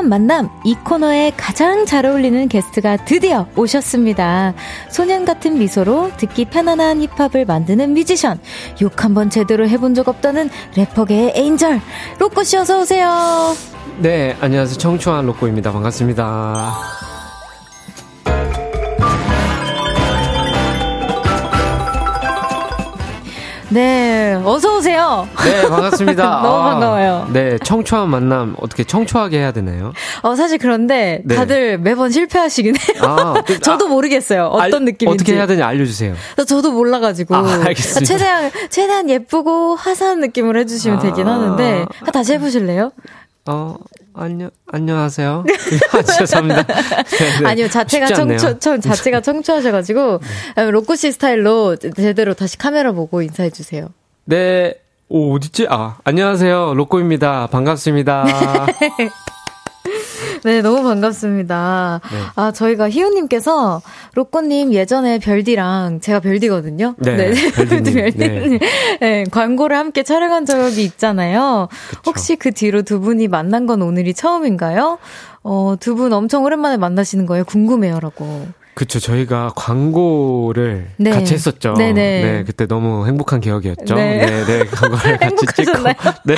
[0.00, 4.54] 청초한 만남 이 코너에 가장 잘 어울리는 게스트가 드디어 오셨습니다.
[4.88, 8.40] 소년 같은 미소로 듣기 편안한 힙합을 만드는 뮤지션
[8.80, 11.80] 욕 한번 제대로 해본 적 없다는 래퍼계의 에인절
[12.18, 13.54] 로꼬 씨 어서 오세요.
[13.98, 14.78] 네, 안녕하세요.
[14.78, 15.70] 청초한 로꼬입니다.
[15.72, 17.19] 반갑습니다.
[23.72, 25.28] 네, 어서 오세요.
[25.44, 26.22] 네, 반갑습니다.
[26.42, 27.28] 너무 반가워요.
[27.32, 29.92] 네, 청초한 만남 어떻게 청초하게 해야 되나요?
[30.22, 31.36] 어, 사실 그런데 네.
[31.36, 33.02] 다들 매번 실패하시긴 해요.
[33.02, 34.46] 아, 그- 저도 모르겠어요.
[34.46, 35.06] 어떤 알- 느낌인지.
[35.22, 36.14] 어떻게 해야 되는지 알려주세요.
[36.48, 37.36] 저도 몰라가지고.
[37.36, 38.04] 아, 알겠습니다.
[38.04, 41.34] 최대한, 최대한 예쁘고 화사한 느낌으로 해주시면 되긴 아.
[41.34, 41.84] 하는데.
[42.06, 42.90] 아, 다시 해보실래요?
[43.50, 43.76] 어,
[44.14, 45.44] 안녕, 안녕하세요.
[45.92, 46.62] 아, 죄송합니다.
[46.62, 47.48] 네, 네.
[47.48, 48.06] 아니요, 자체가.
[48.06, 50.20] 청초, 청, 자체가 청초하셔가지고,
[50.54, 53.88] 아, 로꼬 씨 스타일로 제대로 다시 카메라 보고 인사해주세요.
[54.26, 54.74] 네,
[55.08, 55.66] 오, 어딨지?
[55.68, 56.74] 아, 안녕하세요.
[56.74, 57.48] 로꼬입니다.
[57.48, 58.26] 반갑습니다.
[60.44, 62.00] 네, 너무 반갑습니다.
[62.10, 62.18] 네.
[62.36, 63.82] 아, 저희가 희우님께서
[64.14, 66.94] 로꼬님 예전에 별디랑 제가 별디거든요.
[66.98, 67.92] 네, 별디님.
[68.14, 68.58] 별디님.
[69.00, 71.68] 네, 광고를 함께 촬영한 적이 있잖아요.
[71.90, 72.02] 그쵸.
[72.06, 74.98] 혹시 그 뒤로 두 분이 만난 건 오늘이 처음인가요?
[75.42, 77.44] 어, 두 분 엄청 오랜만에 만나시는 거예요?
[77.44, 78.46] 궁금해요라고.
[78.80, 81.10] 그쵸, 저희가 광고를 네.
[81.10, 81.74] 같이 했었죠.
[81.74, 81.92] 네네.
[81.92, 83.94] 네, 그때 너무 행복한 기억이었죠.
[83.94, 84.24] 네.
[84.24, 85.82] 네, 네, 광고를 같이 찍고.
[86.24, 86.34] 네,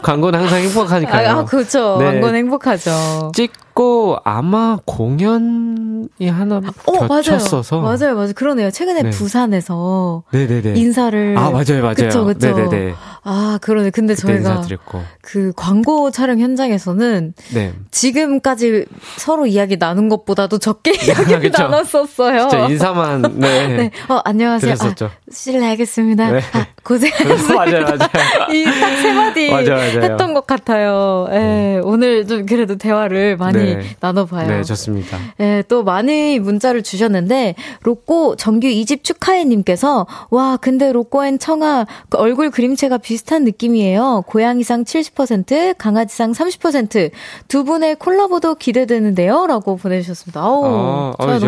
[0.00, 1.28] 광고는 항상 행복하니까요.
[1.28, 1.96] 아, 아, 그렇죠.
[1.98, 2.04] 네.
[2.04, 3.32] 완전 행복하죠.
[3.34, 7.22] 찍고 아마 공연이 하나 어, 맞아요.
[7.22, 7.80] 겹쳤어서.
[7.80, 8.32] 맞아요, 맞아요.
[8.36, 8.70] 그러네요.
[8.70, 9.10] 최근에 네.
[9.10, 10.74] 부산에서 네네네.
[10.78, 11.34] 인사를.
[11.36, 11.94] 아, 맞아요, 맞아요.
[11.96, 12.52] 그쵸, 그쵸.
[12.52, 12.94] 네네네.
[13.26, 13.90] 아, 그러네.
[13.90, 15.02] 근데 저희가 인사드렸고.
[15.22, 17.72] 그 광고 촬영 현장에서는 네.
[17.90, 18.84] 지금까지
[19.16, 21.62] 서로 이야기 나눈 것보다도 적게 이야기를 그쵸.
[21.62, 22.48] 나눴었어요.
[22.48, 23.68] 진짜 인사만, 네.
[23.76, 23.90] 네.
[24.08, 24.74] 어, 안녕하세요.
[24.74, 25.06] 드렸었죠.
[25.06, 26.30] 아, 실례하겠습니다.
[26.32, 26.40] 네.
[26.52, 27.56] 아, 고생하셨어요.
[27.56, 28.52] 맞아요, 맞아요.
[28.52, 30.00] 이 딱 세 마디 맞아요, 맞아요.
[30.02, 31.26] 했던 것 같아요.
[31.32, 33.96] 예, 오늘 좀 그래도 대화를 많이 네.
[34.00, 34.46] 나눠 봐요.
[34.48, 35.18] 네, 좋습니다.
[35.40, 41.86] 예, 또 많은 문자를 주셨는데, 로꼬 정규 2집 축하해 님께서, 와, 근데 로꼬 and 청하,
[42.10, 44.24] 그 얼굴 그림체가 비슷한 느낌이에요.
[44.26, 47.10] 고양이상 70%, 강아지상 30%.
[47.48, 49.46] 두 분의 콜라보도 기대되는데요?
[49.46, 50.40] 라고 보내주셨습니다.
[50.40, 51.46] 아우, 어, 어, 영광이죠.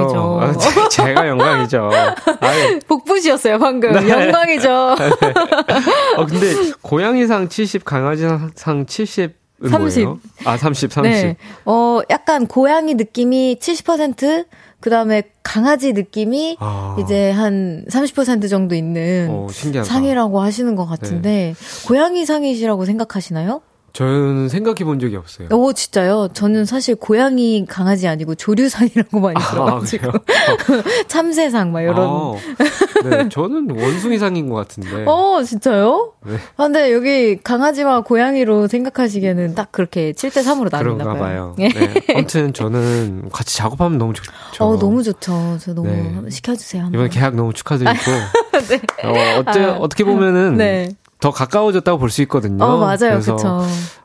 [0.00, 0.40] 영광이죠.
[0.40, 1.90] 아, 제- 제가 영광이죠.
[2.40, 3.92] 아유, 복붙이었어요, 방금.
[3.92, 4.08] 네.
[4.08, 4.70] 영광이죠.
[6.16, 9.32] 어, 근데 고양이상 70, 강아지상 70은
[9.70, 10.04] 30.
[10.04, 10.20] 뭐예요?
[10.44, 11.10] 아, 30, 30.
[11.12, 11.36] 네.
[11.64, 14.46] 어, 약간 고양이 느낌이 70%,
[14.80, 16.96] 그 다음에 강아지 느낌이 아.
[17.00, 19.88] 이제 한 30% 정도 있는 어, 신기하다.
[19.88, 21.54] 상이라고 하시는 것 같은데,
[21.86, 23.60] 고양이 상이시라고 생각하시나요?
[23.92, 25.48] 저는 생각해 본 적이 없어요.
[25.50, 26.28] 오, 진짜요?
[26.32, 30.12] 저는 사실 고양이 강아지 아니고 조류상이라고 많이 들어가지고.
[31.08, 31.98] 참새상, 막 이런.
[31.98, 32.34] 아,
[33.08, 35.04] 네, 저는 원숭이상인 것 같은데.
[35.06, 36.12] 어, 진짜요?
[36.26, 36.36] 네.
[36.56, 41.18] 아, 근데 여기 강아지와 고양이로 생각하시기에는 딱 그렇게 7대3으로 나뉘나 그런가 봐요.
[41.18, 41.56] 봐요.
[41.58, 41.68] 예.
[41.68, 41.94] 네.
[42.14, 44.32] 아무튼 저는 같이 작업하면 너무 좋죠.
[44.60, 45.58] 어, 너무 좋죠.
[45.60, 46.30] 저 너무 네.
[46.30, 46.90] 시켜주세요.
[46.92, 47.94] 이번 계약 너무 축하드리고.
[49.04, 49.76] 어, 어째, 아.
[49.78, 50.90] 어떻게 보면은 네.
[51.20, 52.64] 더 가까워졌다고 볼 수 있거든요.
[52.64, 52.96] 어, 맞아요.
[52.98, 53.62] 그래서 그쵸.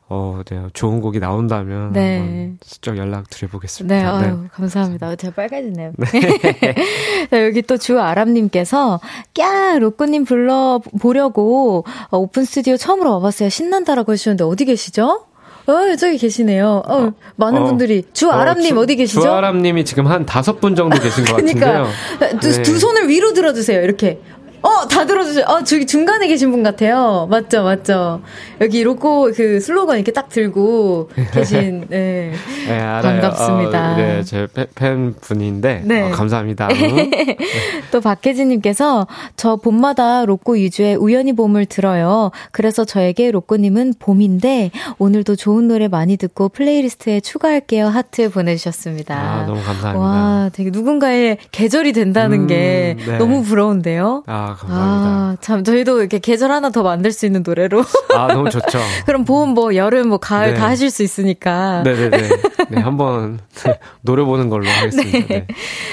[0.09, 2.17] 어, 네, 좋은 곡이 나온다면 네.
[2.19, 3.95] 한번 슬쩍 연락 드려보겠습니다.
[3.95, 5.15] 네, 아유, 감사합니다.
[5.15, 5.93] 제가 빨개지네요.
[7.31, 8.99] 자, 여기 또 주아람님께서,
[9.33, 9.79] 꺄!
[9.79, 13.49] 로꼬님 불러 보려고 어, 오픈 스튜디오 처음으로 와봤어요.
[13.49, 15.25] 신난다라고 해주셨는데, 어디 계시죠?
[15.65, 16.83] 어, 저기 계시네요.
[16.85, 17.65] 어, 많은 어.
[17.65, 18.03] 분들이.
[18.13, 19.21] 주아람님 어, 디 계시죠?
[19.21, 21.83] 주아람님이 지금 한 다섯 분 정도 계신 것 그러니까
[22.19, 22.39] 같은데요.
[22.41, 22.61] 두, 네.
[22.63, 23.81] 두 손을 위로 들어주세요.
[23.81, 24.19] 이렇게.
[24.63, 25.45] 어, 다 들어주세요.
[25.45, 27.27] 어, 저기 중간에 계신 분 같아요.
[27.29, 28.21] 맞죠, 맞죠.
[28.61, 32.31] 여기 로꼬 그 슬로건 이렇게 딱 들고 계신, 네.
[32.67, 32.79] 네.
[32.79, 33.93] 반갑습니다.
[33.93, 36.01] 어, 네, 제 팬- 팬분인데 네.
[36.03, 36.69] 어, 감사합니다.
[37.91, 42.31] 또 박혜진님께서 저 봄마다 로꼬 유주의 우연히 봄을 들어요.
[42.51, 47.87] 그래서 저에게 로꼬님은 봄인데 오늘도 좋은 노래 많이 듣고 플레이리스트에 추가할게요.
[47.87, 49.15] 하트 보내주셨습니다.
[49.15, 49.99] 아, 너무 감사합니다.
[49.99, 53.17] 와, 되게 누군가의 계절이 된다는 음, 게 네.
[53.17, 54.23] 너무 부러운데요.
[54.27, 55.09] 아, 감사합니다.
[55.09, 57.83] 아, 참, 저희도 이렇게 계절 하나 더 만들 수 있는 노래로.
[58.15, 58.79] 아, 너무 좋죠.
[59.05, 60.59] 그럼 봄, 뭐, 여름, 뭐, 가을 네.
[60.59, 61.83] 다 하실 수 있으니까.
[61.83, 62.29] 네네네.
[62.69, 63.39] 네, 한번
[64.01, 65.27] 노려보는 걸로 하겠습니다.
[65.27, 65.47] 네.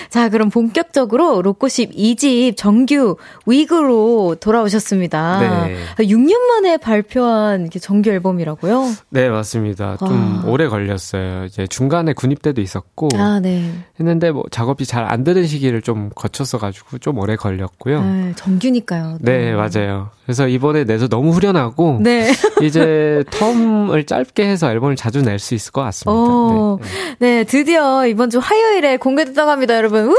[0.09, 5.67] 자, 그럼 본격적으로 로꼬 씨 2집 정규 WEAK로 돌아오셨습니다.
[5.67, 5.77] 네.
[5.99, 8.85] 6년 만에 발표한 정규 앨범이라고요?
[9.11, 9.97] 네, 맞습니다.
[9.99, 10.49] 좀 아.
[10.49, 11.45] 오래 걸렸어요.
[11.45, 13.71] 이제 중간에 군입 때도 있었고 아, 네.
[13.99, 18.05] 했는데 뭐 작업이 잘 안 되는 시기를 좀 거쳤어가지고 좀 오래 걸렸고요.
[18.05, 19.19] 네, 정 규니까요.
[19.19, 19.31] 또.
[19.31, 20.11] 네, 맞아요.
[20.25, 22.31] 그래서 이번에 내서 너무 후련하고 네.
[22.63, 26.11] 이제 텀을 짧게 해서 앨범을 자주 낼 수 있을 것 같습니다.
[26.13, 26.89] 어, 네,
[27.19, 27.37] 네.
[27.39, 30.07] 네, 드디어 이번 주 화요일에 공개됐다고 합니다, 여러분.
[30.07, 30.17] 우후!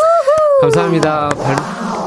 [0.61, 1.29] 감사합니다.
[1.29, 2.00] 발...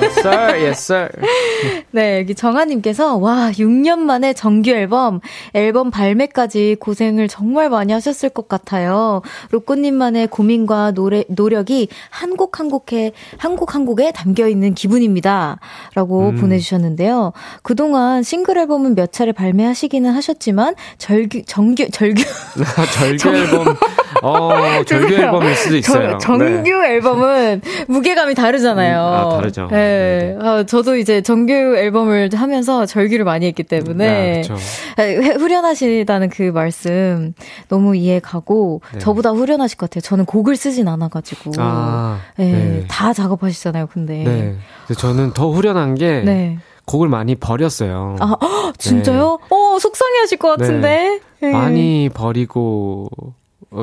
[0.00, 0.56] Yes, sir.
[0.56, 1.08] Yes, sir.
[1.92, 5.20] 네, 여기 정아님께서, 와, 6년 만에 정규 앨범,
[5.54, 9.22] 앨범 발매까지 고생을 정말 많이 하셨을 것 같아요.
[9.50, 15.58] 로꼬님만의 고민과 노래, 노력이 한 곡 한 곡에, 한 곡 한 곡에 담겨 있는 기분입니다.
[15.94, 16.36] 라고 음.
[16.36, 17.32] 보내주셨는데요.
[17.62, 22.22] 그동안 싱글 앨범은 몇 차례 발매하시기는 하셨지만, 절규, 정규, 절규,
[22.94, 23.76] 절규 앨범,
[24.22, 24.50] 어,
[24.84, 25.20] 죄송해요.
[25.26, 26.18] 앨범일 수도 있어요.
[26.18, 26.94] 정, 정규 네.
[26.94, 28.98] 앨범은 무게감이 다르잖아요.
[28.98, 29.02] 음,
[29.32, 29.68] 아, 다르죠.
[29.70, 30.36] 네.
[30.40, 34.38] 아, 저도 이제 정규 앨범을 하면서 절규를 많이 했기 때문에.
[34.38, 34.54] 아, 그쵸.
[34.96, 37.34] 아, 회- 후련하시다는 그 말씀
[37.68, 38.98] 너무 이해 가고, 네.
[38.98, 40.00] 저보다 후련하실 것 같아요.
[40.02, 41.52] 저는 곡을 쓰진 않아가지고.
[41.58, 42.84] 아, 네, 네.
[42.88, 44.24] 다 작업하시잖아요, 근데.
[44.24, 44.54] 네.
[44.96, 46.58] 저는 더 후련한 게 네.
[46.86, 48.16] 곡을 많이 버렸어요.
[48.20, 49.38] 아, 헉, 진짜요?
[49.50, 50.88] 어, 속상해 하실 것 같은데.
[50.88, 51.20] 네.
[51.46, 51.52] 네.
[51.52, 53.32] 많이 버리고 어,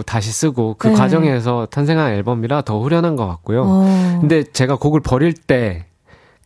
[0.05, 0.93] 다시 쓰고 그 네.
[0.93, 3.63] 과정에서 탄생한 앨범이라 더 후련한 것 같고요.
[3.65, 4.17] 어.
[4.19, 5.85] 근데 제가 곡을 버릴 때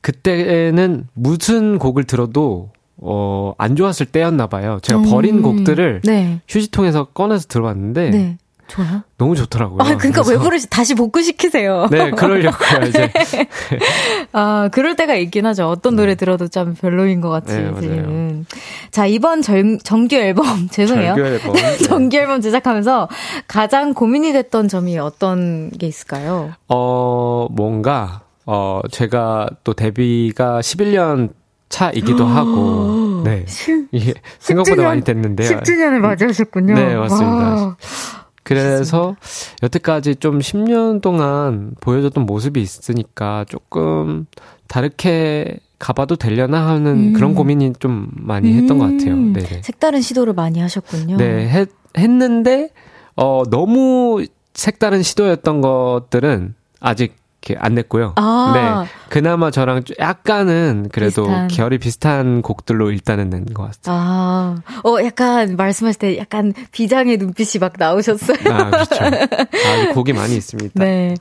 [0.01, 4.79] 그때는 무슨 곡을 들어도 어, 안 좋았을 때였나 봐요.
[4.81, 5.41] 제가 버린 음.
[5.41, 6.39] 곡들을 네.
[6.47, 8.37] 휴지통에서 꺼내서 들어봤는데 네.
[8.71, 9.03] 좋아요?
[9.17, 9.79] 너무 좋더라고요.
[9.81, 11.87] 아, 그러니까 왜 그래서- 부르시, 다시 복구시키세요.
[11.91, 13.11] 네, 그러려고요, 이제.
[14.31, 15.67] 아, 그럴 때가 있긴 하죠.
[15.69, 17.73] 어떤 노래 들어도 좀 별로인 것 같이 네.
[17.73, 18.45] 들리는.
[18.91, 21.15] 자, 이번 절, 정규 앨범, 죄송해요.
[21.15, 21.53] 절규 앨범.
[21.53, 21.77] 네.
[21.85, 23.09] 정규 앨범 제작하면서
[23.47, 26.51] 가장 고민이 됐던 점이 어떤 게 있을까요?
[26.67, 31.29] 어, 뭔가, 어, 제가 또 데뷔가 11년
[31.69, 33.45] 차이기도 하고, 네.
[33.93, 35.47] 이게 생각보다 많이 됐는데요.
[35.61, 36.73] 10주년을 맞이하셨군요.
[36.73, 37.35] 네, 맞습니다.
[37.37, 37.75] 와.
[38.43, 39.15] 그래서
[39.63, 44.25] 여태까지 좀 10년 동안 보여줬던 모습이 있으니까 조금
[44.67, 47.13] 다르게 가봐도 되려나 하는 음.
[47.13, 49.15] 그런 고민이 좀 많이 했던 것 같아요.
[49.15, 49.61] 음, 네네.
[49.63, 51.17] 색다른 시도를 많이 하셨군요.
[51.17, 52.69] 네, 했, 했는데,
[53.15, 54.23] 어, 너무
[54.53, 57.15] 색다른 시도였던 것들은 아직
[57.57, 58.13] 안 냈고요.
[58.17, 58.51] 아.
[58.85, 58.89] 네.
[59.09, 61.47] 그나마 저랑 좀 약간은 그래도 비슷한.
[61.47, 63.81] 결이 비슷한 곡들로 일단은 낸 것 같아요.
[63.97, 68.37] 아, 어, 약간 말씀하실 때 약간 비장의 눈빛이 막 나오셨어요.
[68.53, 68.95] 아, 그렇죠.
[69.03, 70.83] 아, 곡이 많이 있습니다.
[70.83, 71.15] 네.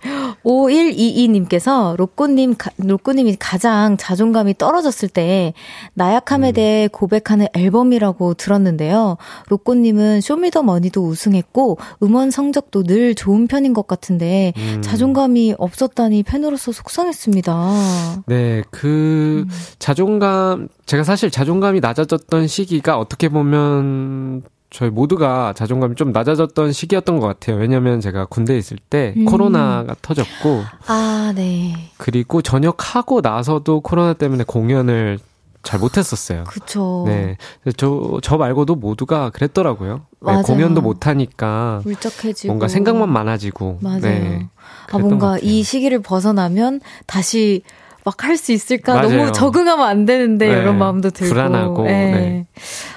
[0.45, 5.53] 5122님께서 로꼬님, 가- 로꼬님이 가장 자존감이 떨어졌을 때
[5.95, 6.53] 나약함에 음.
[6.53, 9.16] 대해 고백하는 앨범이라고 들었는데요.
[9.49, 14.83] 로꼬님은 쇼미더머니도 우승했고 음원 성적도 늘 좋은 편인 것 같은데 음.
[14.83, 18.25] 자존감이 없었다 니 팬으로서 속상했습니다.
[18.27, 19.47] 네, 그
[19.79, 27.27] 자존감 제가 사실 자존감이 낮아졌던 시기가 어떻게 보면 저희 모두가 자존감이 좀 낮아졌던 시기였던 것
[27.27, 27.57] 같아요.
[27.57, 29.25] 왜냐면 제가 군대에 있을 때 음.
[29.25, 31.91] 코로나가 터졌고 아, 네.
[31.97, 35.19] 그리고 전역하고 나서도 코로나 때문에 공연을
[35.63, 36.45] 잘 못했었어요.
[36.45, 37.05] 그쵸.
[37.07, 37.37] 네,
[37.77, 39.95] 저, 저 말고도 모두가 그랬더라고요.
[39.95, 40.43] 네, 맞아요.
[40.43, 42.49] 공연도 못하니까 울적해지고.
[42.49, 43.79] 뭔가 생각만 많아지고.
[43.83, 44.01] 맞아요.
[44.01, 44.49] 네,
[44.91, 45.39] 아, 뭔가.
[45.41, 47.63] 이 시기를 벗어나면 다시
[48.05, 48.94] 막 할 수 있을까?
[48.94, 49.09] 맞아요.
[49.09, 51.32] 너무 적응하면 안 되는데 네, 이런 마음도 들고.
[51.34, 51.90] 불안하고, 예.
[51.90, 52.46] 네.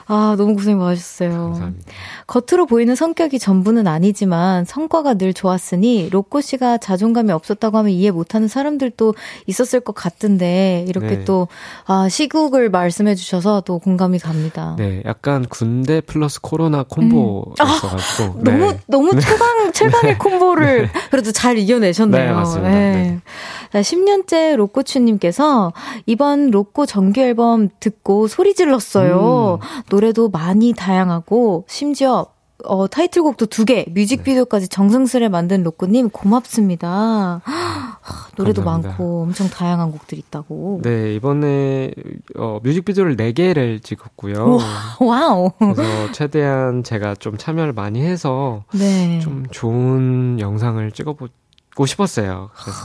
[0.08, 1.30] 아, 너무 고생 많으셨어요.
[1.32, 1.92] 감사합니다.
[2.28, 8.48] 겉으로 보이는 성격이 전부는 아니지만 성과가 늘 좋았으니 로꼬 씨가 자존감이 없었다고 하면 이해 못하는
[8.48, 9.14] 사람들도
[9.48, 11.26] 있었을 것 같은데 이렇게 네.
[11.26, 11.48] 또
[11.86, 14.76] 아, 시국을 말씀해 주셔서 또 공감이 갑니다.
[14.78, 18.40] 네, 약간 군대 플러스 코로나 콤보였어가지고.
[18.40, 18.44] 음.
[18.44, 18.80] 너무 네.
[18.88, 22.26] 너무 최강 최강의 콤보를 그래도 잘 이겨내셨네요.
[22.26, 22.70] 네, 맞습니다.
[22.70, 22.92] 네.
[22.92, 23.20] 네.
[23.72, 25.74] 자, 10년째 로꼬 추님께서
[26.06, 29.60] 이번 로꼬 정규 앨범 듣고 소리 질렀어요.
[29.62, 29.84] 음.
[29.90, 32.28] 노래도 많이 다양하고 심지어
[32.66, 37.42] 어, 타이틀곡도 두 개, 뮤직비디오까지 정성스레 만든 로꼬님 고맙습니다.
[37.44, 38.00] 하,
[38.38, 38.90] 노래도 감사합니다.
[38.90, 40.80] 많고 엄청 다양한 곡들이 있다고.
[40.82, 41.92] 네, 이번에
[42.38, 44.60] 어, 뮤직비디오를 4개를 찍었고요.
[45.02, 45.52] 와우.
[45.60, 49.20] 그래서 최대한 제가 좀 참여를 많이 해서 네.
[49.20, 51.28] 좀 좋은 영상을 찍어보
[51.76, 52.50] 고 싶었어요.
[52.54, 52.80] 그래서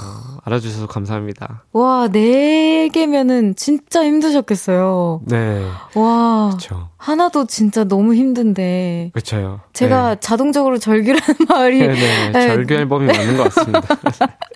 [0.45, 1.65] 알아주셔서 감사합니다.
[1.73, 5.23] 와, 네 개면은 진짜 힘드셨겠어요.
[5.27, 5.65] 네,
[5.95, 6.49] 와.
[6.51, 6.89] 그렇죠.
[6.99, 9.11] 하나도 진짜 너무 힘든데.
[9.13, 9.61] 그렇죠.
[9.73, 12.47] 제가 자동적으로 절규라는 말이 네, 네, 네.
[12.49, 13.81] 절규 앨범이 맞는 것 같습니다.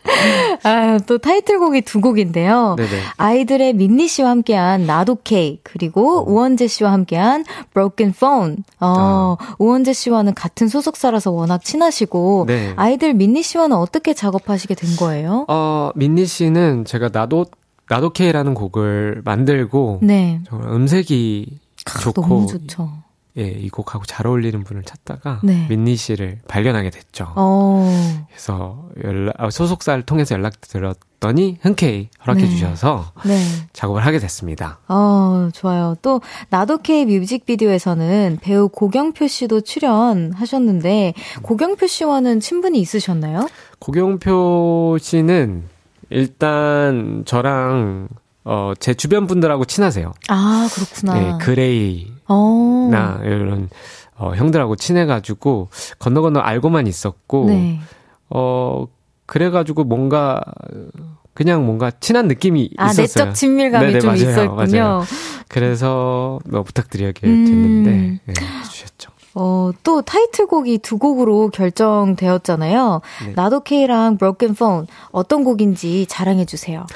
[0.65, 2.75] 아, 또 타이틀곡이 두 곡인데요.
[2.77, 2.91] 네네.
[3.17, 8.57] 아이들의 민니 씨와 함께한 나도 K 그리고 우원재 씨와 함께한 Broken Phone.
[8.81, 12.73] 어, 우원재 씨와는 같은 소속사라서 워낙 친하시고 네.
[12.75, 15.47] 아이들 민니 씨와는 어떻게 작업하시게 된 거예요?
[15.49, 17.47] 어, 민니 씨는 제가 나도,
[17.89, 20.41] 나도 K라는 곡을 만들고, 네.
[20.53, 22.91] 음색이 좋고, 너무 좋죠.
[23.39, 25.67] 예, 이 곡하고 잘 어울리는 분을 찾다가, 네.
[25.71, 27.33] 민니 씨를 발견하게 됐죠.
[27.35, 28.25] 어.
[28.29, 32.49] 그래서 연락, 아, 소속사를 통해서 연락 드렸더니 흔쾌히 허락해 네.
[32.51, 33.43] 주셔서 네.
[33.73, 34.81] 작업을 하게 됐습니다.
[34.87, 35.97] 어, 좋아요.
[36.03, 36.21] 또,
[36.51, 43.49] 나도 K 뮤직비디오에서는 배우 고경표 씨도 출연하셨는데, 고경표 씨와는 친분이 있으셨나요?
[43.79, 45.65] 고경표 씨는
[46.11, 48.09] 일단 저랑
[48.45, 50.13] 어, 제 주변 분들하고 친하세요.
[50.29, 51.15] 아, 그렇구나.
[51.15, 53.21] 네, 그레이나 어.
[53.25, 53.69] 이런
[54.17, 55.69] 어, 형들하고 친해가지고
[55.99, 57.81] 건너 건너 알고만 있었고 네.
[58.31, 58.87] 어
[59.27, 60.41] 그래가지고 뭔가
[61.35, 63.03] 그냥 뭔가 친한 느낌이 아, 있었어요.
[63.03, 64.83] 내적 친밀감이 네네, 좀 맞아요, 있었군요.
[64.83, 65.05] 맞아요.
[65.49, 67.45] 그래서 뭐 부탁드리게 음.
[67.45, 68.35] 됐는데 네,
[68.71, 69.11] 주셨죠.
[69.35, 73.01] 어, 또 타이틀곡이 두 곡으로 결정되었잖아요.
[73.27, 73.33] 네.
[73.35, 76.87] 나도 K랑 Broken Phone 어떤 곡인지 자랑해 주세요.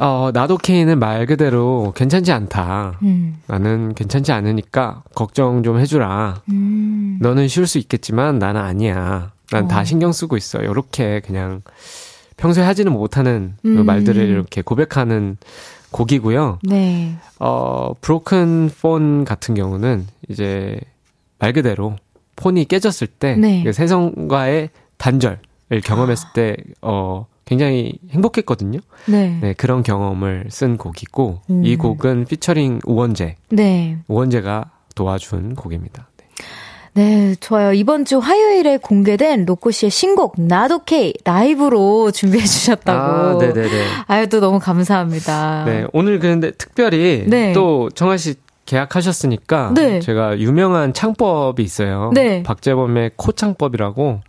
[0.00, 2.98] 어 나도 케이는 말 그대로 괜찮지 않다.
[3.02, 3.36] 음.
[3.46, 6.40] 나는 괜찮지 않으니까 걱정 좀 해주라.
[6.48, 7.18] 음.
[7.20, 9.32] 너는 쉬울 수 있겠지만 나는 아니야.
[9.50, 9.84] 난다 어.
[9.84, 10.60] 신경 쓰고 있어.
[10.60, 11.60] 이렇게 그냥
[12.38, 13.84] 평소에 하지는 못하는 그 음.
[13.84, 15.36] 말들을 이렇게 고백하는
[15.90, 16.60] 곡이고요.
[16.62, 17.16] 네.
[17.38, 20.80] 어, 브로큰 폰 같은 경우는 이제
[21.38, 21.96] 말 그대로
[22.36, 23.62] 폰이 깨졌을 때 네.
[23.64, 25.40] 그 세상과의 단절을
[25.78, 28.80] 경험했을 때 어, 굉장히 행복했거든요.
[29.06, 29.38] 네.
[29.40, 31.64] 네, 그런 경험을 쓴 곡이고 음.
[31.64, 33.98] 이 곡은 피처링 우원재, 네.
[34.08, 36.08] 우원재가 도와준 곡입니다.
[36.16, 36.26] 네.
[36.92, 37.72] 네, 좋아요.
[37.72, 42.98] 이번 주 화요일에 공개된 로꼬 씨의 신곡 나도 K 라이브로 준비해 주셨다고.
[42.98, 43.84] 아, 네네네.
[44.06, 45.64] 아유, 또 너무 감사합니다.
[45.66, 47.52] 네, 오늘 그런데 특별히 네.
[47.52, 48.34] 또 청아 씨
[48.70, 49.98] 계약하셨으니까 네.
[49.98, 52.12] 제가 유명한 창법이 있어요.
[52.14, 52.44] 네.
[52.44, 54.20] 박재범의 코창법이라고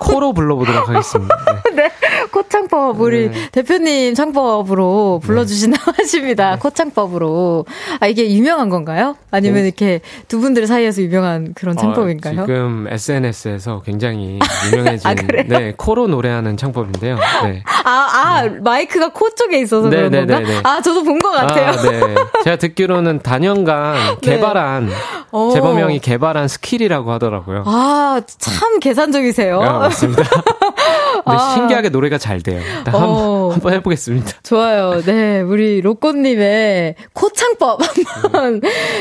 [0.00, 1.36] 코로 불러보도록 하겠습니다.
[1.76, 1.90] 네.
[2.34, 3.48] 코창법 우리 네.
[3.52, 6.56] 대표님 창법으로 불러주신다고 하십니다.
[6.58, 7.64] 코창법으로
[8.00, 9.14] 아 이게 유명한 건가요?
[9.30, 9.68] 아니면 네.
[9.68, 12.42] 이렇게 두 분들 사이에서 유명한 그런 창법인가요?
[12.42, 14.40] 어, 지금 SNS에서 굉장히
[14.72, 15.44] 유명해진 아, 그래요?
[15.48, 17.16] 네 코로 노래하는 창법인데요.
[17.44, 17.62] 네.
[17.84, 20.38] 아, 아, 마이크가 코 쪽에 있어서 네, 그런 네, 건가?
[20.40, 20.60] 네, 네.
[20.64, 21.68] 아, 저도 본 것 같아요.
[21.68, 22.14] 아, 네.
[22.42, 24.32] 제가 듣기로는 다년간 네.
[24.36, 24.90] 개발한
[25.30, 25.52] 오.
[25.52, 27.62] 재범 형이 개발한 스킬이라고 하더라고요.
[27.66, 29.60] 아, 참 계산적이세요.
[29.62, 30.22] 아, 맞습니다.
[31.24, 31.54] 아.
[31.54, 32.60] 신기하게 노래가 잘 돼요.
[32.92, 32.98] 어.
[32.98, 34.32] 한번, 한번 해보겠습니다.
[34.42, 35.00] 좋아요.
[35.02, 38.60] 네, 우리 로꼬님의 코창법 한번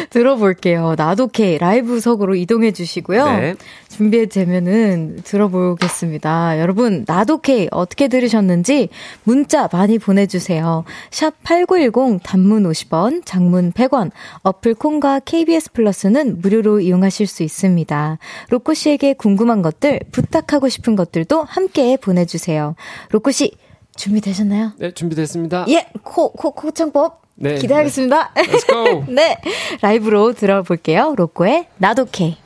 [0.09, 0.95] 들어볼게요.
[0.97, 3.25] 나도 K 라이브석으로 이동해 주시고요.
[3.25, 3.55] 네.
[3.89, 6.59] 준비되면은 들어보겠습니다.
[6.59, 8.89] 여러분, 나도 K 어떻게 들으셨는지
[9.23, 10.83] 문자 많이 보내주세요.
[11.11, 14.11] 샵 8910 단문 50원, 장문 100원,
[14.41, 18.17] 어플 콩과 KBS 플러스는 무료로 이용하실 수 있습니다.
[18.49, 22.75] 로꼬 씨에게 궁금한 것들, 부탁하고 싶은 것들도 함께 보내 주세요.
[23.09, 23.51] 로꼬 씨,
[23.95, 24.73] 준비되셨나요?
[24.77, 25.65] 네, 준비됐습니다.
[25.69, 27.21] 예, 코, 코, 코창법.
[27.35, 27.55] 네.
[27.55, 28.33] 기대하겠습니다.
[28.33, 29.05] Let's go.
[29.13, 29.37] 네.
[29.81, 31.15] 라이브로 들어볼게요.
[31.17, 32.37] 로꼬의 나도 K.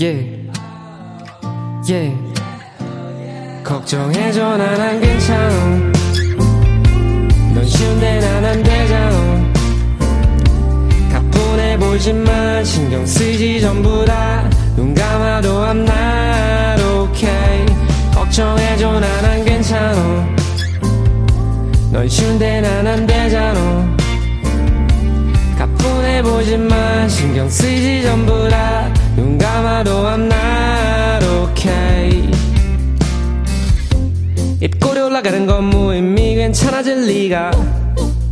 [0.00, 0.48] 예.
[1.90, 2.31] 예.
[3.64, 5.48] 걱정해줘 난 안 괜찮아.
[7.54, 9.52] 넌 쉬운데 난 안 되잖아.
[11.12, 14.48] 가뿐해 보지만 신경 쓰지 전부 다.
[14.76, 17.66] 눈 감아도 I'm not okay.
[18.14, 20.26] 걱정해줘 난 안 괜찮아.
[21.92, 23.96] 넌 쉬운데 난 안 되잖아.
[25.58, 28.92] 가뿐해 보지만 신경 쓰지 전부 다.
[29.16, 32.21] 눈 감아도 I'm not okay
[34.62, 36.36] 입꼬리 올라가는 건 무의미?
[36.36, 37.50] 괜찮아질 리가?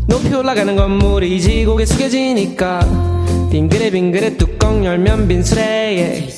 [0.07, 3.49] 높이 올라가는 건물이 지 고개 숙여지니까.
[3.51, 6.28] 빙그레 빙그레 뚜껑 열면 빈수레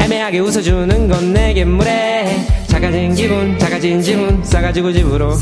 [0.00, 2.44] 애매하게 웃어주는 건 내게 무례.
[2.66, 5.38] 작아진 기분 작아진 지분 싸가지고 집으로.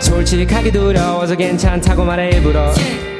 [0.00, 2.72] 솔직하기 두려워서 괜찮다고 말해 일부러.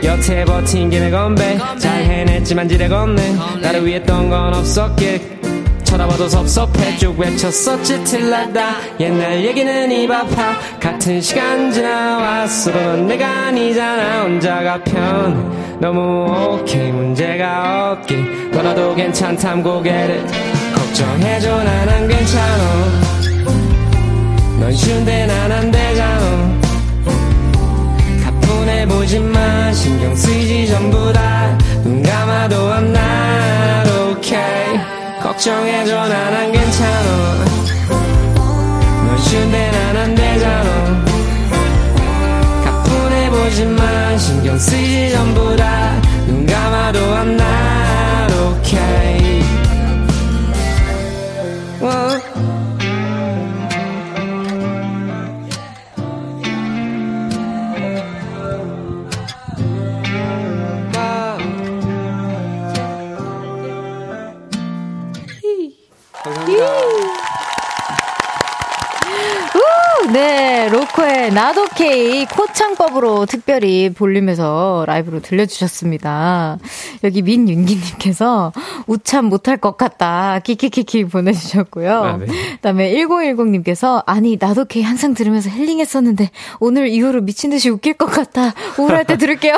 [0.03, 1.59] 여태 버틴 김에 건배.
[1.79, 5.42] 잘 해냈지만 지레 건네 나를 위해 했던 건 없었길
[5.93, 6.97] 쳐다봐도 섭섭해.
[6.97, 8.77] 쭉 외쳤었지 틀라다.
[8.99, 15.79] 옛날 얘기는 입 아파 같은 시간 지나왔어도 넌 내가 아니잖아 혼자가 편.
[15.81, 20.25] 너무 오케이 문제가 없긴 너라도 괜찮담 고개를
[20.75, 21.63] 걱정해줘.
[21.63, 22.65] 난 안 괜찮아.
[24.61, 26.61] 넌 쉬운데 난 안 되잖아.
[28.25, 31.59] 가뿐해 보지만 신경 쓰지 전부 다.
[31.85, 34.81] 눈 감아도 I'm not okay
[35.23, 37.45] 걱정해줘 난 안 괜찮아.
[39.07, 41.05] 넌 쉬운데 난안 되잖아.
[42.65, 46.01] 가뿐해 보지만 신경 쓰지 전부 다.
[46.27, 49.43] 눈 감아도 I'm not okay
[51.81, 52.32] 어.
[71.03, 76.59] 네, 로코의 나도케이 코창법으로 특별히 볼륨에서 라이브로 들려주셨습니다.
[77.03, 78.53] 여기 민윤기님께서
[78.87, 80.39] 우참 못할 것 같다.
[80.39, 81.93] 키키키키 보내주셨고요.
[81.93, 82.27] 아, 네.
[82.27, 86.31] 그 다음에 1010님께서 아니, 나도케이 항상 들으면서 힐링했었는데
[86.61, 88.55] 오늘 이후로 미친 듯이 웃길 것 같아.
[88.79, 89.57] 우울할 때 들을게요.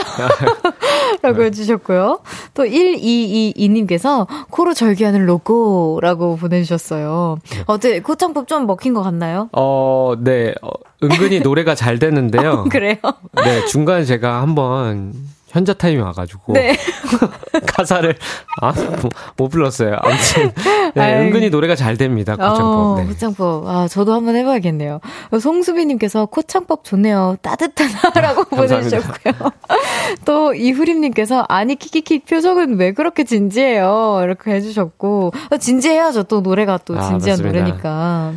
[1.21, 2.21] 라고 해주셨고요.
[2.55, 7.39] 또 1222님께서 코로 절규하는 로꼬라고 보내주셨어요.
[7.67, 9.51] 어때, 코창법 좀 먹힌 것 같나요?
[9.53, 10.55] 어, 네.
[10.63, 10.71] 어,
[11.05, 12.65] 은근히 노래가 잘 되는데요.
[12.71, 12.97] 그래요?
[13.45, 15.13] 네, 중간에 제가 한번
[15.55, 16.77] 현자 타임이 와가지고 네.
[17.77, 18.17] 가사를
[18.61, 19.97] 아, 뭐, 못 불렀어요.
[20.01, 20.53] 아무튼
[20.97, 21.21] 네.
[21.21, 22.33] 은근히 노래가 잘 됩니다.
[22.33, 22.99] 어, 코창법.
[22.99, 23.07] 네.
[23.07, 23.69] 코창법.
[23.69, 24.99] 아, 저도 한번 해봐야겠네요.
[25.41, 27.37] 송수빈님께서 코창법 좋네요.
[27.41, 28.45] 따뜻하다라고.
[28.51, 29.35] 보내주셨고요.
[30.27, 34.23] 또 이후림님께서 아니 키키키 표정은 왜 그렇게 진지해요?
[34.25, 36.25] 이렇게 해주셨고 어, 진지해야죠.
[36.25, 37.61] 또 노래가 또 아, 진지한 맞습니다.
[37.61, 38.33] 노래니까.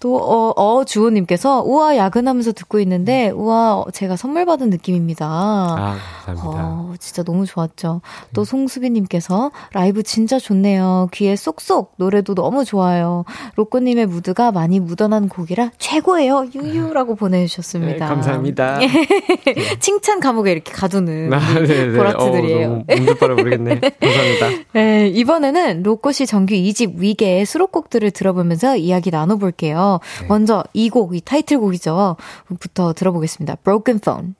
[0.00, 5.26] 또 어, 어 주호님께서 우와 야근하면서 듣고 있는데 우와 제가 선물 받은 느낌입니다.
[5.26, 6.45] 아, 감사합니다.
[6.54, 8.00] 어, 진짜 너무 좋았죠.
[8.32, 11.08] 또 송수빈님께서 라이브 진짜 좋네요.
[11.12, 13.24] 귀에 쏙쏙 노래도 너무 좋아요.
[13.56, 16.46] 로꼬님의 무드가 많이 묻어난 곡이라 최고예요.
[16.54, 18.06] 유유라고 네, 보내주셨습니다.
[18.08, 18.78] 감사합니다.
[19.80, 21.40] 칭찬 감옥에 이렇게 가두는 아.
[21.96, 22.84] 보라트들이에요.
[22.88, 23.80] 몸둘바를 모르겠네.
[23.80, 24.64] 감사합니다.
[24.72, 30.00] 네, 이번에는 로꼬씨 정규 2집 위계의 수록곡들을 들어보면서 이야기 나눠볼게요.
[30.20, 30.26] 네.
[30.28, 32.16] 먼저 이 곡, 이 타이틀곡이죠.
[32.60, 33.56] 부터 들어보겠습니다.
[33.56, 34.34] Broken Phone.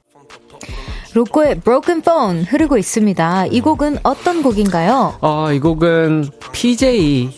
[1.17, 3.47] 로꼬의 Broken Phone 흐르고 있습니다.
[3.47, 5.15] 이 곡은 어떤 곡인가요?
[5.23, 7.31] 어, 이 곡은 PJ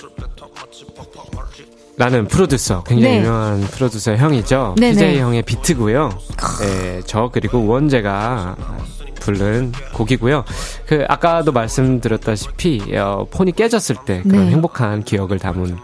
[1.96, 3.20] 라는 프로듀서, 굉장히 네.
[3.20, 4.74] 유명한 프로듀서 형이죠.
[4.78, 4.92] 네네.
[4.92, 6.10] PJ 형의 비트고요.
[6.60, 8.56] 네, 저 그리고 우원재가
[9.20, 10.44] 부른 곡이고요.
[10.86, 14.50] 그 아까도 말씀드렸다시피 어, 폰이 깨졌을 때 그런 네.
[14.52, 15.76] 행복한 기억을 담은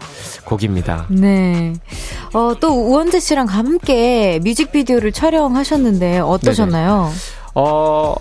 [0.45, 1.07] 곡입니다.
[1.11, 1.74] 네.
[2.32, 7.11] 어, 또 우원재 씨랑 함께 뮤직비디오를 촬영하셨는데 어떠셨나요?
[7.55, 8.15] 어,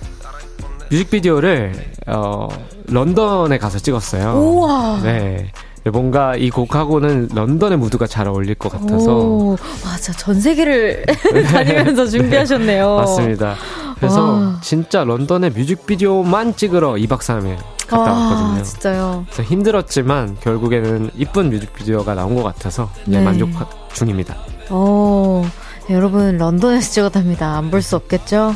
[0.89, 1.73] 뮤직비디오를
[2.07, 2.47] 어,
[2.87, 4.33] 런던에 가서 찍었어요.
[4.39, 4.99] 우와.
[5.03, 5.51] 네.
[5.91, 10.13] 뭔가 이 곡하고는 런던의 무드가 잘 어울릴 것 같아서 오, 맞아.
[10.13, 11.05] 전 세계를
[11.51, 12.89] 다니면서 준비하셨네요.
[12.89, 12.95] 네.
[12.95, 13.55] 맞습니다.
[13.97, 14.59] 그래서 와.
[14.61, 17.57] 진짜 런던의 뮤직비디오만 찍으러 2박 3일
[17.87, 18.63] 갔다 아, 왔거든요.
[18.63, 19.25] 진짜요.
[19.29, 23.25] 그래서 힘들었지만 결국에는 이쁜 뮤직비디오가 나온 것 같아서 네, 네.
[23.25, 23.49] 만족
[23.93, 24.37] 중입니다.
[24.69, 25.45] 어,
[25.89, 27.57] 여러분 런던에서 찍었답니다.
[27.57, 28.55] 안 볼 수 없겠죠?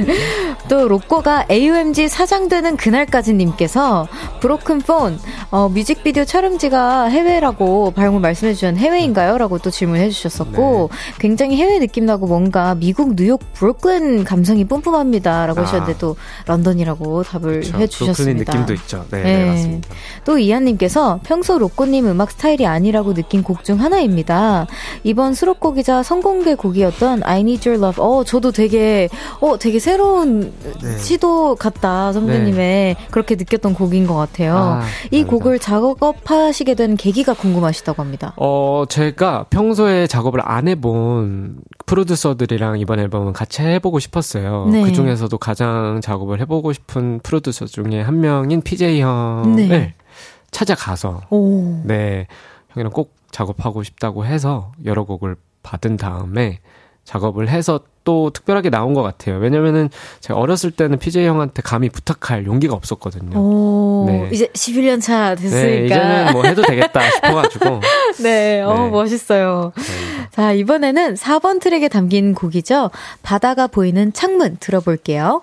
[0.68, 4.06] 또 로꼬가 AOMG 사장 되는 그날까지 님께서
[4.40, 5.18] 브로큰 폰
[5.50, 9.38] 어, 뮤직비디오 촬영지가 해외라고 발음을 말씀해 주신 해외인가요?
[9.38, 15.46] 라고 또 질문해 주셨었고 굉장히 해외 느낌 나고 뭔가 미국 뉴욕 브루클린 감성이 뿜뿜합니다.
[15.46, 15.64] 라고 아.
[15.64, 17.78] 하셨는데 또 런던이라고 답을 그렇죠.
[17.78, 18.52] 해 주셨습니다.
[18.52, 19.04] 느낌도 있죠.
[19.10, 19.36] 네, 네.
[19.38, 19.88] 네, 맞습니다.
[20.24, 24.66] 또 이한 님께서 평소 로꼬 님 음악 스타일이 아니라고 느낀 곡 중 하나입니다.
[25.04, 28.04] 이번 수록곡이자 선공 개 곡이었던 I Need Your Love.
[28.04, 29.08] 어, 저도 되게,
[29.40, 30.98] 어, 되게 새로운 네.
[30.98, 34.56] 시도 같다, 선배님의 그렇게 느꼈던 곡인 것 같아요.
[34.56, 34.80] 아,
[35.10, 35.30] 이 감사합니다.
[35.30, 38.34] 곡을 작업하시게 된 계기가 궁금하시다고 합니다.
[38.36, 44.68] 어, 제가 평소에 작업을 안 해본 프로듀서들이랑 이번 앨범은 같이 해보고 싶었어요.
[44.70, 44.82] 네.
[44.82, 49.94] 그 중에서도 가장 작업을 해보고 싶은 프로듀서 중에 한 명인 PJ 형을 네.
[50.50, 51.80] 찾아가서, 오.
[51.84, 52.26] 네,
[52.70, 56.60] 형이랑 꼭 작업하고 싶다고 해서 여러 곡을 받은 다음에
[57.04, 59.36] 작업을 해서 또 특별하게 나온 것 같아요.
[59.38, 59.90] 왜냐면은
[60.20, 63.38] 제가 어렸을 때는 PJ 형한테 감히 부탁할 용기가 없었거든요.
[63.38, 64.30] 오, 네.
[64.32, 65.66] 이제 11년 차 됐으니까.
[65.66, 67.80] 네, 이제는 뭐 해도 되겠다 싶어가지고.
[68.22, 68.90] 네, 어, 네.
[68.90, 69.72] 멋있어요.
[70.30, 72.90] 자, 이번에는 4번 트랙에 담긴 곡이죠.
[73.22, 75.42] 바다가 보이는 창문 들어볼게요.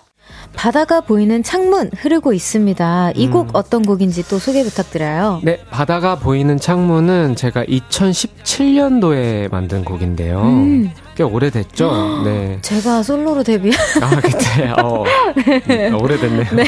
[0.55, 3.11] 바다가 보이는 창문 흐르고 있습니다.
[3.15, 5.41] 이곡 어떤 곡인지 또 소개 부탁드려요.
[5.43, 10.41] 네, 바다가 보이는 창문은 제가 2017년도에 만든 곡인데요.
[10.41, 10.91] 음.
[11.17, 12.21] 꽤 오래됐죠?
[12.25, 12.59] 네.
[12.61, 13.71] 제가 솔로로 데뷔.
[14.01, 15.03] 아, 그때, 어,
[15.89, 16.45] 음, 오래됐네요.
[16.53, 16.65] 네.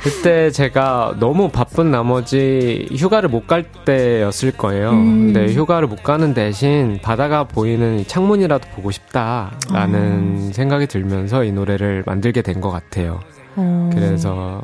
[0.00, 4.90] 그때 제가 너무 바쁜 나머지 휴가를 못 갈 때였을 거예요.
[4.90, 5.32] 음.
[5.34, 12.04] 근데 휴가를 못 가는 대신 바다가 보이는 이 창문이라도 보고 싶다라는 생각이 들면서 이 노래를
[12.06, 13.20] 만들게 된 것 같아요.
[13.56, 13.90] 어.
[13.92, 14.62] 그래서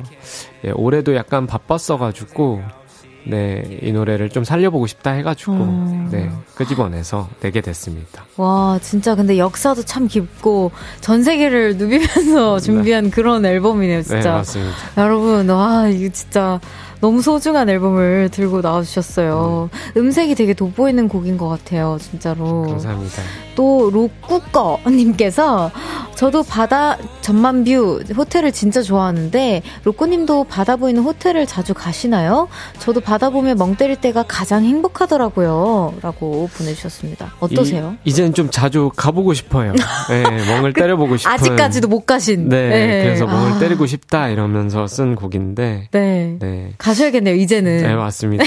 [0.64, 2.62] 예, 올해도 약간 바빴어가지고
[3.25, 6.09] 네 이 노래를 좀 살려보고 싶다 해가지고 어.
[6.11, 8.25] 네 끄집어내서 내게 됐습니다.
[8.37, 14.33] 와, 진짜 근데 역사도 참 깊고 전 세계를 누비면서 준비한 그런 앨범이네요, 네 진짜.
[14.33, 14.77] 맞습니다.
[14.97, 16.61] 여러분, 와, 이거 진짜
[17.01, 19.70] 너무 소중한 앨범을 들고 나와주셨어요.
[19.96, 22.66] 음색이 되게 돋보이는 곡인 것 같아요, 진짜로.
[22.68, 23.22] 감사합니다.
[23.55, 25.70] 또 로꾸꺼님께서
[26.14, 32.48] 저도 바다 전만뷰 호텔을 진짜 좋아하는데 로꾸님도 바다 보이는 호텔을 자주 가시나요?
[32.78, 35.94] 저도 바다 보며 멍 때릴 때가 가장 행복하더라고요.
[36.03, 37.34] 라고 보내주셨습니다.
[37.40, 37.96] 어떠세요?
[38.05, 39.72] 이, 제는좀 자주 가보고 싶어요.
[40.11, 41.32] 네, 멍을 때려보고 싶은.
[41.32, 42.48] 아직까지도 못 가신.
[42.48, 45.88] 네, 그래서 멍을 아, 때리고 싶다 이러면서 쓴 곡인데.
[45.90, 46.36] 네.
[46.38, 46.72] 네.
[46.91, 47.78] 가셔야겠네요, 이제는.
[47.78, 48.45] 네, 맞습니다.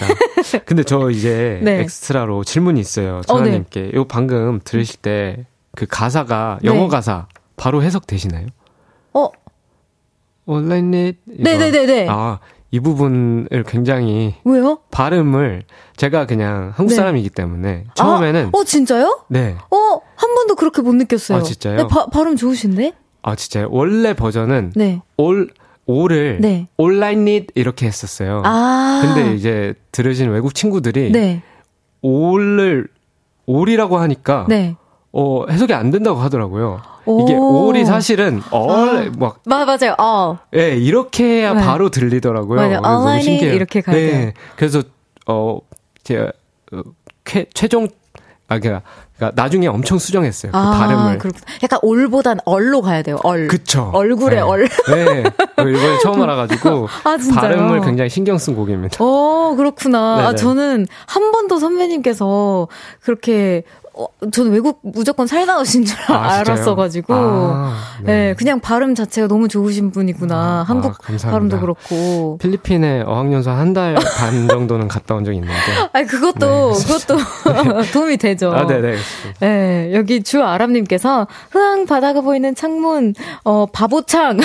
[0.66, 1.80] 근데 저 이제 네.
[1.82, 3.22] 엑스트라로 질문이 있어요.
[3.28, 3.64] 어, 네.
[3.94, 6.88] 요 방금 들으실 때 그 가사가 영어 네.
[6.88, 8.48] 가사 바로 해석되시나요?
[9.14, 9.30] 어,
[10.46, 12.08] 온라인넷 네네네네.
[12.10, 12.40] 아,
[12.72, 14.80] 이 부분을 굉장히 왜요?
[14.92, 15.64] 발음을
[15.96, 16.96] 제가 그냥 한국 네.
[16.96, 19.26] 사람이기 때문에 처음에는 아, 어, 진짜요?
[19.30, 19.56] 네.
[19.72, 21.40] 어, 한 번도 그렇게 못 느꼈어요.
[21.40, 21.78] 아, 진짜요?
[21.78, 22.94] 네, 바, 발음 좋으신데?
[23.24, 23.70] 아, 진짜요?
[23.72, 25.02] 원래 버전은 네.
[25.18, 25.50] 올
[25.86, 26.68] 올을 네.
[26.78, 28.42] 온라인 닛 이렇게 했었어요.
[28.46, 29.02] 아.
[29.04, 31.42] 근데 이제 들으신 외국 친구들이 네.
[32.02, 32.88] 올을
[33.46, 34.76] 올이라고 하니까 네.
[35.12, 36.82] 어, 해석이 안 된다고 하더라고요.
[37.22, 37.68] 이게 오.
[37.68, 39.96] 올이 사실은 얼, 막, 마, 맞아요.
[40.00, 40.40] 어.
[40.56, 41.62] 예, 이렇게 해야 네.
[41.62, 42.56] 바로 들리더라고요.
[42.56, 42.80] 맞아요.
[42.80, 43.54] 너무 신기해요.
[43.54, 44.12] 이렇게 가야 네.
[44.12, 44.32] 돼요.
[44.56, 44.82] 그래서,
[45.28, 45.60] 어,
[46.04, 46.32] 제가,
[46.72, 46.82] 어,
[47.26, 47.90] 최, 최종,
[48.48, 48.82] 아, 그니까,
[49.16, 50.52] 그러니까 나중에 엄청 수정했어요.
[50.52, 51.18] 그 발음을.
[51.20, 51.46] 그렇구나.
[51.62, 53.20] 약간 올보단 얼로 가야 돼요.
[53.24, 53.48] 얼.
[53.48, 53.92] 그쵸.
[53.94, 54.42] 얼굴에 네.
[54.42, 54.68] 얼.
[54.88, 55.24] 네.
[55.58, 56.88] 어, 이번에 처음 알아가지고.
[57.04, 57.18] 아?
[57.36, 58.98] 발음을 굉장히 신경 쓴 곡입니다.
[59.00, 60.28] 어, 그렇구나.
[60.30, 60.36] 아.
[60.36, 62.68] 저는 한 번도 선배님께서
[63.02, 63.64] 그렇게,
[63.96, 66.40] 어, 저는 외국 무조건 살다 오신 줄 아?
[66.40, 67.14] 알았어가지고.
[67.14, 68.34] 아, 네.
[68.36, 70.36] 그냥 발음 자체가 너무 좋으신 분이구나.
[70.36, 71.32] 아, 한국 감사합니다.
[71.32, 72.38] 발음도 그렇고.
[72.40, 75.54] 필리핀에 어학연수 한 달 반 정도는 갔다 온 적이 있는데.
[75.94, 77.18] 아니, 그것도, 그것도
[77.94, 78.52] 도움이 되죠.
[78.52, 78.58] 네.
[78.60, 78.96] 아, 네네.
[79.40, 83.14] 네, 여기 주아람님께서 흐앙 바다가 보이는 창문,
[83.44, 84.40] 어, 바보창.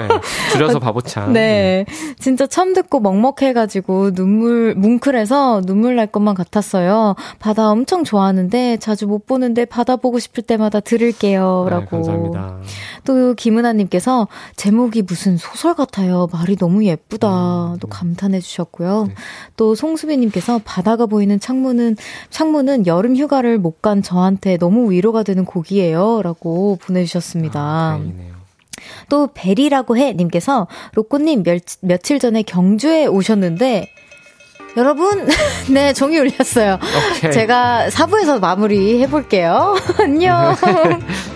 [0.00, 0.08] 네.
[0.52, 1.32] 줄여서 바보창.
[1.32, 1.84] 네.
[2.18, 7.14] 진짜 처음 듣고 먹먹해가지고 눈물, 뭉클해서 눈물 날 것만 같았어요.
[7.38, 11.66] 바다 엄청 좋아하는데 자주 못 보는데 바다 보고 싶을 때마다 들을게요.
[11.68, 11.86] 네, 라고.
[11.86, 12.58] 감사합니다.
[13.04, 14.26] 또 김은아님께서
[14.56, 16.26] 제목이 무슨 소설 같아요.
[16.32, 17.74] 말이 너무 예쁘다.
[17.74, 19.08] 음, 또 감탄해 주셨고요.
[19.56, 21.96] 또 송수빈님께서 바다가 보이는 창문은,
[22.30, 26.22] 창문은 여름 휴가를 못 간 저한테 너무 위로가 되는 곡이에요.
[26.22, 27.60] 라고 보내주셨습니다.
[27.60, 28.00] 아.
[29.08, 33.90] 또 베리라고 해 님께서 로꼬님 며, 며칠 전에 경주에 오셨는데
[34.76, 35.26] 여러분
[35.72, 36.78] 네 종이 울렸어요.
[37.18, 37.32] 오케이.
[37.32, 39.76] 제가 4부에서 마무리 해볼게요.
[39.98, 40.56] 안녕.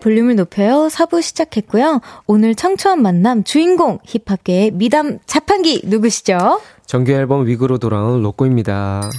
[0.00, 0.88] 볼륨을 높여요.
[0.90, 2.00] 4부 시작했고요.
[2.26, 6.60] 오늘 청초한 만남 주인공 힙합계의 미담 자판기 누구시죠?
[6.86, 9.10] 정규 앨범 위그로 돌아온 로꼬입니다.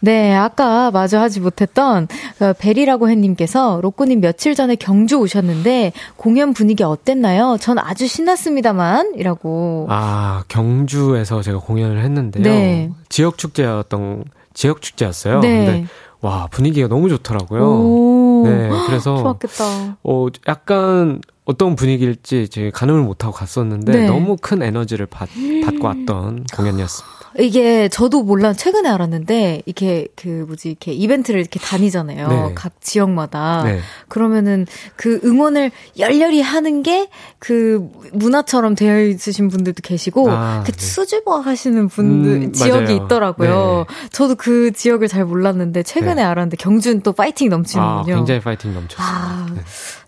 [0.00, 2.06] 네, 아까 마저 하지 못했던
[2.38, 7.56] 그 베리라고 햇님께서 로꼬님 며칠 전에 경주 오셨는데 공연 분위기 어땠나요?
[7.60, 9.86] 전 아주 신났습니다만 이라고.
[9.90, 12.44] 아, 경주에서 제가 공연을 했는데요.
[12.44, 12.90] 네.
[13.08, 14.24] 지역 축제였던,
[14.54, 15.40] 지역 축제였어요.
[15.40, 15.66] 네.
[15.66, 15.86] 근데,
[16.20, 17.62] 와, 분위기가 너무 좋더라고요.
[17.62, 19.98] 오, 네, 그래서, 좋았겠다.
[20.02, 24.06] 어, 약간 어떤 분위기일지 제가 가늠을 못하고 갔었는데, 네.
[24.06, 25.28] 너무 큰 에너지를 받,
[25.64, 27.17] 받고 왔던 공연이었습니다.
[27.38, 32.28] 이게 저도 몰라 최근에 알았는데 이게 그 뭐지 이렇게 이벤트를 이렇게 다니잖아요.
[32.28, 32.54] 네.
[32.54, 33.62] 각 지역마다.
[33.64, 33.80] 네.
[34.08, 34.66] 그러면은
[34.96, 37.08] 그 응원을 열렬히 하는 게
[37.38, 40.84] 그 문화처럼 되어 있으신 분들도 계시고 아, 그 네.
[40.84, 43.04] 수줍어 하시는 분들 음, 지역이 맞아요.
[43.04, 43.86] 있더라고요.
[44.10, 46.22] 저도 그 지역을 잘 몰랐는데 최근에 네.
[46.22, 48.16] 알았는데 경주는 또 파이팅 아, 넘치는군요.
[48.16, 49.04] 굉장히 파이팅 넘쳤습니다.
[49.04, 49.60] 아, 네.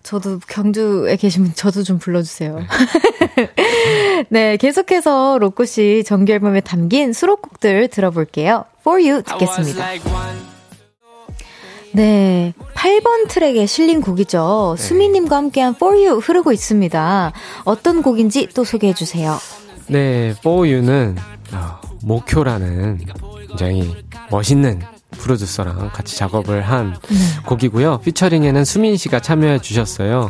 [0.03, 2.59] 저도 경주에 계신 분 저도 좀 불러주세요.
[4.29, 8.65] 네, 계속해서 로꼬 씨 정규 앨범에 담긴 수록곡들 들어볼게요.
[8.81, 9.85] For You 듣겠습니다.
[11.93, 14.75] 네, 8번 트랙에 실린 곡이죠.
[14.77, 17.33] 수미님과 함께한 For You 흐르고 있습니다.
[17.65, 19.37] 어떤 곡인지 또 소개해 주세요.
[19.87, 21.17] 네, For You는
[21.53, 22.99] 어, 목표라는
[23.49, 23.93] 굉장히
[24.29, 24.81] 멋있는
[25.11, 26.95] 프로듀서랑 같이 작업을 한
[27.45, 27.99] 곡이고요.
[27.99, 30.29] 피처링에는 수민 씨가 참여해 주셨어요.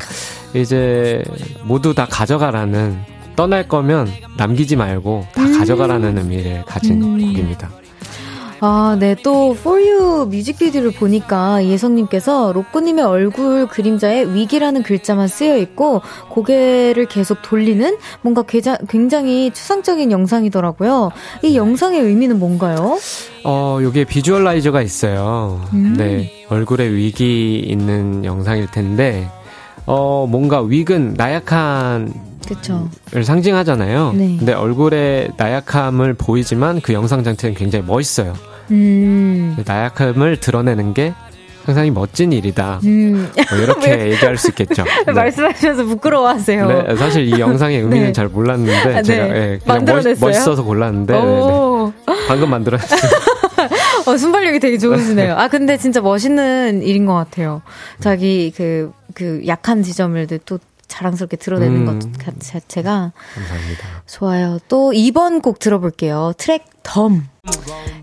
[0.53, 1.23] 이제
[1.63, 2.99] 모두 다 가져가라는
[3.35, 7.69] 떠날 거면 남기지 말고 다 가져가라는 의미를 가진 곡입니다.
[8.63, 9.15] 아, 네.
[9.23, 17.41] 또, For You 뮤직비디오를 보니까 예성님께서 로꼬님의 얼굴 그림자에 위기라는 글자만 쓰여 있고 고개를 계속
[17.41, 18.43] 돌리는 뭔가
[18.87, 21.09] 굉장히 추상적인 영상이더라고요.
[21.43, 22.99] 이 영상의 의미는 뭔가요?
[23.43, 25.65] 어, 요게 비주얼라이저가 있어요.
[25.73, 25.95] 음.
[25.97, 26.45] 네.
[26.49, 29.27] 얼굴에 윅이 있는 영상일 텐데,
[29.87, 32.13] 어, 뭔가 윅은 나약한
[32.47, 32.89] 그쵸.
[33.15, 34.13] 을 상징하잖아요.
[34.13, 34.35] 네.
[34.37, 38.33] 근데 얼굴에 나약함을 보이지만 그 영상 자체는 굉장히 멋있어요.
[38.71, 39.57] 음.
[39.65, 41.13] 나약함을 드러내는 게
[41.65, 42.79] 상당히 멋진 일이다.
[42.85, 43.29] 음.
[43.51, 44.83] 뭐 이렇게 얘기할 수 있겠죠.
[45.05, 45.11] 네.
[45.11, 46.67] 말씀하시면서 부끄러워하세요.
[46.67, 48.11] 네, 사실 이 영상의 의미는 네.
[48.13, 49.29] 잘 몰랐는데 아, 제가 네.
[49.29, 49.85] 예, 그냥?
[49.85, 51.27] 멋, 멋있어서 골랐는데 네, 네.
[51.27, 51.93] 오.
[52.27, 52.99] 방금 만들었어요.
[54.07, 55.35] 어, 순발력이 되게 좋으시네요.
[55.35, 57.61] 아, 근데 진짜 멋있는 일인 것 같아요.
[57.99, 60.59] 자기 그, 그 약한 지점을 또
[60.91, 61.99] 자랑스럽게 드러내는 음.
[61.99, 64.03] 것 자체가 감사합니다.
[64.05, 64.59] 좋아요.
[64.67, 66.33] 또 2번 곡 들어볼게요.
[66.37, 67.27] 트랙 덤.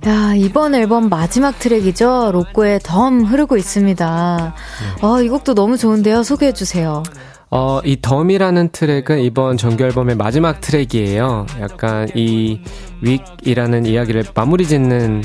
[0.07, 2.31] 야, 이번 앨범 마지막 트랙이죠.
[2.33, 4.55] 로꼬의 덤 흐르고 있습니다.
[5.03, 6.23] 아, 이 곡도 너무 좋은데요.
[6.23, 7.03] 소개해 주세요.
[7.51, 11.47] 어, 이 덤이라는 트랙은 이번 정규 앨범의 마지막 트랙이에요.
[11.61, 12.61] 약간 이
[13.03, 15.23] WEAK이라는 이야기를 마무리 짓는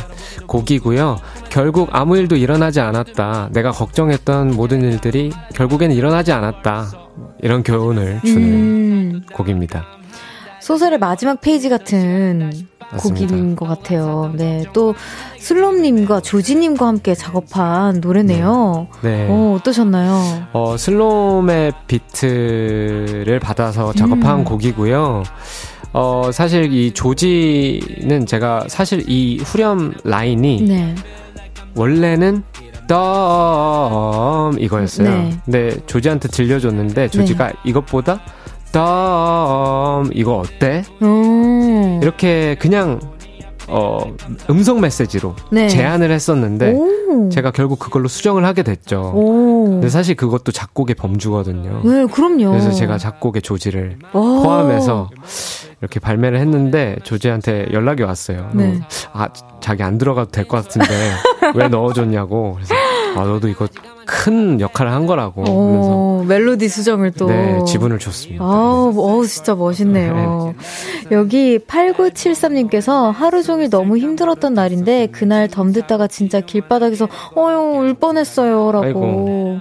[0.47, 1.17] 곡이고요.
[1.49, 3.49] 결국 아무 일도 일어나지 않았다.
[3.51, 7.02] 내가 걱정했던 모든 일들이 결국에는 일어나지 않았다.
[7.41, 9.85] 이런 교훈을 주는 음, 곡입니다.
[10.61, 12.51] 소설의 마지막 페이지 같은
[12.91, 13.27] 맞습니다.
[13.27, 14.31] 곡인 것 같아요.
[14.35, 14.63] 네.
[14.71, 14.95] 또,
[15.39, 18.87] 슬롬님과 조지님과 함께 작업한 노래네요.
[19.01, 19.27] 네.
[19.29, 20.47] 어, 어떠셨나요?
[20.53, 24.43] 어, 슬롬의 비트를 받아서 작업한 음.
[24.45, 25.23] 곡이고요.
[25.91, 30.95] 어, 사실 이 조지는 제가 사실 이 후렴 라인이 네.
[31.75, 32.43] 원래는
[32.87, 35.09] 덤 이거였어요.
[35.09, 35.39] 네.
[35.45, 38.21] 근데 조지한테 들려줬는데 조지가 이것보다
[38.71, 40.83] 덤 이거 어때?
[41.01, 41.99] 음.
[42.01, 42.99] 이렇게 그냥
[43.67, 43.99] 어
[44.49, 45.67] 음성 메시지로 네.
[45.67, 47.29] 제안을 했었는데 오.
[47.29, 49.13] 제가 결국 그걸로 수정을 하게 됐죠.
[49.15, 49.65] 오.
[49.65, 51.81] 근데 사실 그것도 작곡의 범주거든요.
[51.85, 52.49] 네, 그럼요.
[52.49, 54.43] 그래서 제가 작곡의 조지를 오.
[54.43, 55.09] 포함해서
[55.83, 58.49] 이렇게 발매를 했는데 조지한테 연락이 왔어요.
[58.53, 58.79] 네.
[59.11, 59.27] 아
[59.59, 60.87] 자기 안 들어가도 될 것 같은데
[61.55, 62.53] 왜 넣어줬냐고.
[62.55, 62.73] 그래서
[63.17, 63.67] 아 너도 이거
[64.05, 65.43] 큰 역할을 한 거라고.
[65.43, 67.27] 오, 멜로디 수정을 또.
[67.27, 68.43] 네 지분을 줬습니다.
[68.45, 70.53] 아우, 어우, 진짜 멋있네요.
[71.11, 78.71] 여기 8973님께서 하루 종일 너무 힘들었던 날인데, 그날 덤 듣다가 진짜 길바닥에서, 어휴, 울 뻔했어요.
[78.71, 79.59] 라고 아이고.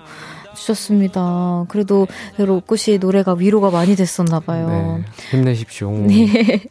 [0.63, 1.65] 주셨습니다.
[1.69, 2.07] 그래도,
[2.39, 5.01] 로꼬씨 노래가 위로가 많이 됐었나 봐요.
[5.01, 5.91] 네, 힘내십시오.
[6.07, 6.63] 네.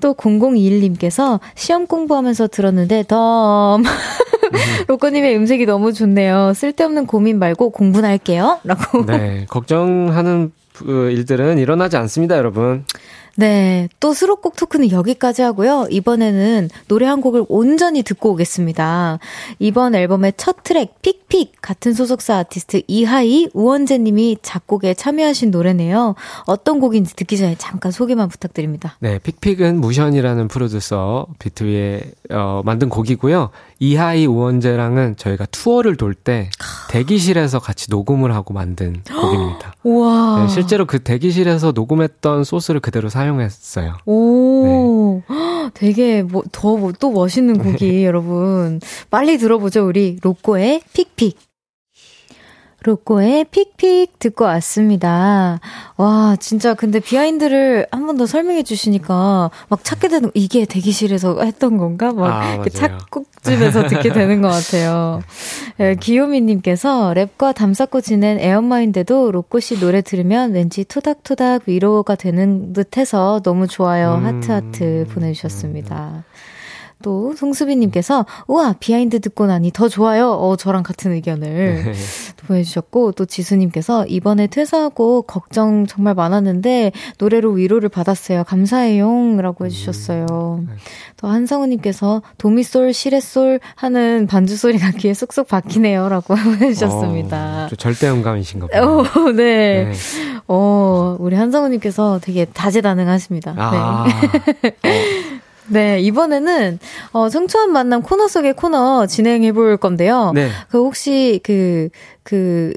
[0.00, 3.84] 또 0021님께서 시험 공부하면서 들었는데 덤.
[4.88, 6.52] 로꼬님의 음색이 너무 좋네요.
[6.54, 8.58] 쓸데없는 고민 말고 공부나 할게요.
[8.64, 9.04] 라고.
[9.06, 12.84] 네, 걱정하는 그 일들은 일어나지 않습니다, 여러분.
[13.38, 13.88] 네.
[14.00, 15.86] 또 수록곡 토크는 여기까지 하고요.
[15.90, 19.20] 이번에는 노래 한 곡을 온전히 듣고 오겠습니다.
[19.60, 21.52] 이번 앨범의 첫 트랙, 픽픽.
[21.62, 26.16] 같은 소속사 아티스트 이하이, 우원재 님이 작곡에 참여하신 노래네요.
[26.46, 28.96] 어떤 곡인지 듣기 전에 잠깐 소개만 부탁드립니다.
[28.98, 33.50] 네, 픽픽은 무션이라는 프로듀서 비트 위에 어, 만든 곡이고요.
[33.78, 36.50] 이하이 우원재랑은 저희가 투어를 돌 때
[36.90, 39.74] 대기실에서 같이 녹음을 하고 만든 곡입니다.
[39.84, 43.94] 네, 실제로 그 대기실에서 녹음했던 소스를 그대로 사용 했어요.
[44.06, 48.80] 오, 헉, 되게 뭐, 더, 뭐, 또 멋있는 곡이 여러분.
[49.10, 50.18] 빨리 들어보죠, 우리.
[50.22, 51.47] 로꼬의 픽픽.
[52.84, 55.58] 로꼬의 픽픽 듣고 왔습니다.
[55.96, 61.76] 와, 진짜 근데 비하인드를 한 번 더 설명해 주시니까 막 찾게 되는, 이게 대기실에서 했던
[61.76, 62.12] 건가?
[62.12, 62.26] 막
[62.60, 62.64] 아.
[62.72, 65.22] 착곡집에서 듣게 되는 것 같아요.
[65.80, 72.96] 예, 기요미님께서 랩과 담쌓고 지낸 애엄마인데도 로꼬 씨 노래 들으면 왠지 토닥토닥 위로가 되는 듯
[72.96, 74.14] 해서 너무 좋아요.
[74.14, 74.24] 음.
[74.26, 76.24] 하트하트 보내주셨습니다.
[77.02, 80.32] 또 송수빈님께서 우와 비하인드 듣고 나니 더 좋아요.
[80.32, 81.92] 어 저랑 같은 의견을 네.
[82.46, 88.44] 보내주셨고 또 지수님께서 이번에 퇴사하고 걱정 정말 많았는데 노래로 위로를 받았어요.
[88.44, 90.26] 감사해요라고 해주셨어요.
[90.66, 90.74] 네.
[91.16, 97.64] 또 한성우님께서 도미솔 시레솔 하는 반주 소리가 귀에 쏙쏙 박히네요라고 해주셨습니다.
[97.64, 99.04] 어, 저 절대 음감이신가 봐요.
[99.16, 99.84] 오, 네.
[99.84, 99.92] 네.
[100.48, 103.54] 어, 우리 한성우님께서 되게 다재다능하십니다.
[103.56, 104.06] 아,
[104.82, 105.27] 네.
[105.68, 106.78] 네, 이번에는,
[107.12, 110.32] 어, 청초한 만남 코너 속의 코너 진행해 볼 건데요.
[110.34, 110.50] 네.
[110.68, 111.88] 그 혹시 그,
[112.22, 112.72] 그,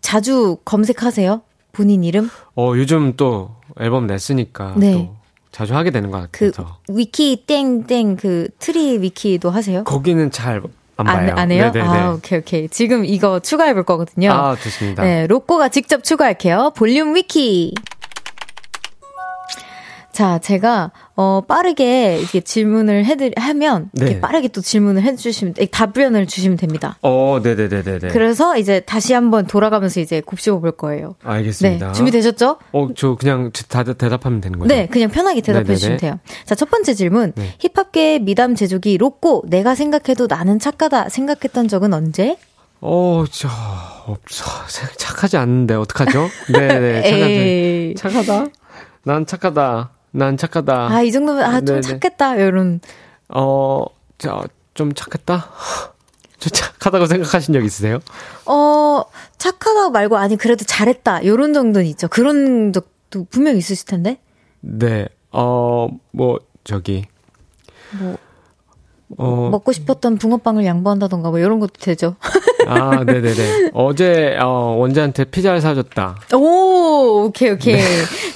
[0.00, 1.42] 자주 검색하세요?
[1.72, 2.30] 본인 이름?
[2.56, 3.50] 어, 요즘 또
[3.80, 4.92] 앨범 냈으니까 네.
[4.92, 5.14] 또
[5.50, 6.78] 자주 하게 되는 것 그, 같아서.
[6.88, 9.84] 위키 땡땡 그 트리 위키도 하세요?
[9.84, 10.62] 거기는 잘안
[10.96, 11.34] 안, 봐요.
[11.36, 11.70] 안 해요?
[11.72, 11.98] 네네네.
[11.98, 12.68] 아, 오케이, 오케이.
[12.68, 14.30] 지금 이거 추가해 볼 거거든요.
[14.30, 15.02] 아, 좋습니다.
[15.02, 16.72] 네, 로꼬가 직접 추가할게요.
[16.76, 17.74] 볼륨 위키.
[20.14, 24.20] 자, 제가 어 빠르게 이렇게 질문을 해드 하면 이렇게 네.
[24.20, 26.96] 빠르게 또 질문을 해주시면 답변을 주시면 됩니다.
[27.02, 28.08] 어, 네네네 네 네.
[28.08, 31.16] 그래서 이제 다시 한번 돌아가면서 이제 곱씹어 볼 거예요.
[31.24, 31.88] 알겠습니다.
[31.88, 32.58] 네, 준비되셨죠?
[32.72, 34.72] 어, 저 그냥 다, 대답하면 되는 거죠?
[34.72, 35.76] 네, 그냥 편하게 대답해 네네네.
[35.76, 36.20] 주시면 돼요.
[36.44, 37.32] 자, 첫 번째 질문.
[37.34, 37.52] 네.
[37.58, 42.36] 힙합계 미담 제조기 로꼬, 내가 생각해도 나는 착하다 생각했던 적은 언제?
[42.80, 43.48] 어, 저,
[44.06, 44.44] 없어.
[44.96, 46.28] 착하지 않는데, 어떡하죠?
[46.52, 47.02] 네네.
[47.10, 47.94] 착하지.
[47.96, 48.46] 착하다?
[49.02, 49.90] 난 착하다.
[50.16, 50.88] 난 착하다.
[50.92, 51.80] 아, 이 정도면, 아, 좀 네네.
[51.80, 52.36] 착했다.
[52.36, 52.80] 이런.
[53.28, 53.84] 어,
[54.16, 54.44] 저,
[54.74, 55.50] 좀 착했다?
[56.38, 57.98] 저 착하다고 생각하신 적 있으세요?
[58.46, 59.02] 어,
[59.38, 61.26] 착하다 말고, 아니, 그래도 잘했다.
[61.26, 62.06] 요런 정도는 있죠.
[62.06, 64.20] 그런 적도 분명 있으실 텐데.
[64.60, 67.06] 네, 어, 뭐, 저기.
[67.98, 68.16] 뭐,
[69.18, 72.14] 어, 먹고 싶었던 붕어빵을 양보한다던가, 뭐, 이런 것도 되죠.
[72.66, 73.70] 아, 네네네.
[73.72, 76.16] 어제, 어, 원재한테 피자를 사줬다.
[76.34, 77.80] 오, 오케이, 오케이.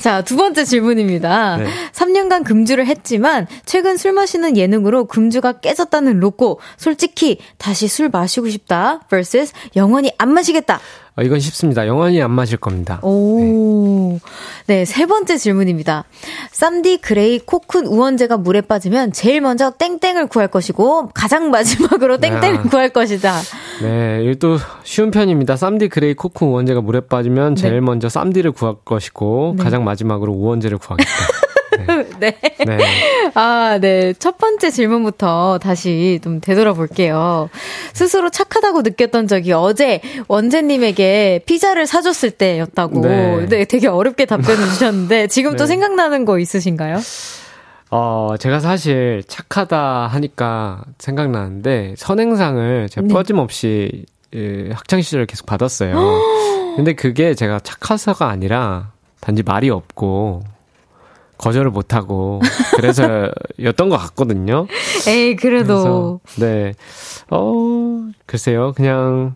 [0.00, 1.56] 자, 두 번째 질문입니다.
[1.58, 1.66] 네.
[1.92, 6.60] 3년간 금주를 했지만, 최근 술 마시는 예능으로 금주가 깨졌다는 로꼬.
[6.76, 9.00] 솔직히, 다시 술 마시고 싶다.
[9.08, 10.80] vs 영원히 안 마시겠다.
[11.16, 11.86] 어, 이건 쉽습니다.
[11.88, 13.00] 영원히 안 마실 겁니다.
[13.02, 14.18] 오.
[14.66, 16.04] 네, 세 번째 질문입니다.
[16.52, 22.62] 쌈디 그레이 코쿤 우원재가 물에 빠지면 제일 먼저 땡땡을 구할 것이고, 가장 마지막으로 땡땡을 야.
[22.62, 23.34] 구할 것이다.
[23.82, 25.56] 네, 이것도 쉬운 편입니다.
[25.56, 27.80] 쌈디 그레이 코쿤 우원재가 물에 빠지면 제일 네.
[27.80, 29.62] 먼저 쌈디를 구할 것이고 네.
[29.62, 31.10] 가장 마지막으로 우원재를 구하겠다.
[32.18, 32.36] 네.
[32.66, 32.78] 네.
[33.34, 34.12] 아, 네.
[34.18, 37.48] 첫 번째 질문부터 다시 좀 되돌아볼게요.
[37.92, 43.00] 스스로 착하다고 느꼈던 적이 어제 원재님에게 피자를 사줬을 때였다고.
[43.00, 43.46] 네.
[43.48, 43.64] 네.
[43.64, 45.68] 되게 어렵게 답변을 주셨는데, 지금 또 네.
[45.68, 46.98] 생각나는 거 있으신가요?
[47.91, 53.14] 어, 제가 사실 착하다 하니까 생각나는데 선행상을 제가 네.
[53.14, 55.95] 빠짐없이 예, 학창 시절 계속 받았어요.
[56.76, 60.43] 근데 그게 제가 착해서가 아니라 단지 말이 없고
[61.39, 62.41] 거절을 못하고
[62.76, 64.66] 그래서였던 것 같거든요.
[65.07, 66.20] 에이, 그래도.
[66.24, 66.74] 그래서 네.
[67.30, 68.72] 어, 글쎄요.
[68.76, 69.34] 그냥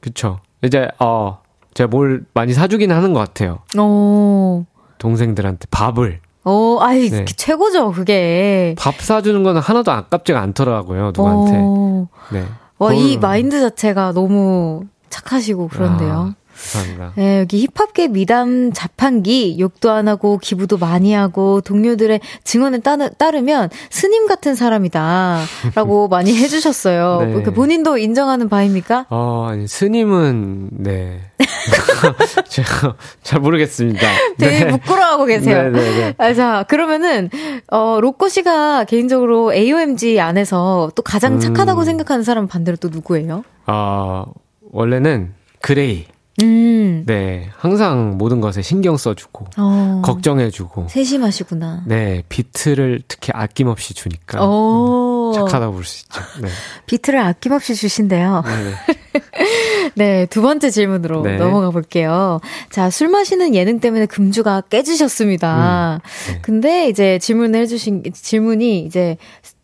[0.00, 0.38] 그쵸.
[0.62, 1.40] 이제 어
[1.74, 3.60] 제가 뭘 많이 사주긴 하는 것 같아요.
[3.76, 4.64] 오.
[4.98, 7.24] 동생들한테 밥을 오, 아이, 네.
[7.24, 8.74] 최고죠, 그게.
[8.78, 11.06] 밥 사주는 거는 하나도 아깝지가 않더라고요.
[11.14, 11.58] 누구한테.
[11.58, 12.08] 오.
[12.32, 12.44] 네.
[12.78, 16.34] 와, 이 그걸- 마인드 자체가 너무 착하시고 그런데요.
[16.34, 17.12] 아, 감사합니다.
[17.16, 23.70] 네, 여기 힙합계 미담 자판기 욕도 안 하고 기부도 많이 하고 동료들의 증언에 따르, 따르면
[23.90, 27.20] 스님 같은 사람이다라고 많이 해주셨어요.
[27.20, 27.42] 네.
[27.42, 29.06] 그 본인도 인정하는 바입니까?
[29.10, 31.20] 어, 아니, 스님은, 네.
[32.48, 34.00] 제가 잘 모르겠습니다.
[34.38, 34.70] 되게 네.
[34.70, 35.70] 부끄러워하고 계세요.
[35.70, 36.14] 네네네.
[36.18, 37.30] 아, 자, 그러면은,
[37.68, 41.40] 어, 로꼬 씨가 개인적으로 AOMG 안에서 또 가장 음.
[41.40, 43.44] 착하다고 생각하는 사람은 반대로 또 누구예요?
[43.66, 44.24] 어,
[44.72, 46.06] 원래는 그레이.
[46.40, 47.04] 음.
[47.06, 47.48] 네.
[47.56, 50.02] 항상 모든 것에 신경 써주고, 어.
[50.04, 51.84] 걱정해주고, 세심하시구나.
[51.86, 52.22] 네.
[52.28, 54.44] 비트를 특히 아낌없이 주니까.
[54.44, 55.32] 오.
[55.34, 56.20] 착하다고 볼수 있죠.
[56.40, 56.48] 네.
[56.86, 58.42] 비트를 아낌없이 주신대요.
[58.46, 58.74] 네네.
[59.94, 61.36] 네, 두 번째 질문으로 네.
[61.36, 62.40] 넘어가 볼게요.
[62.70, 66.00] 자, 술 마시는 예능 때문에 금주가 깨지셨습니다.
[66.02, 66.38] 음, 네.
[66.42, 69.16] 근데 이제 질문을 해주신, 질문이 이제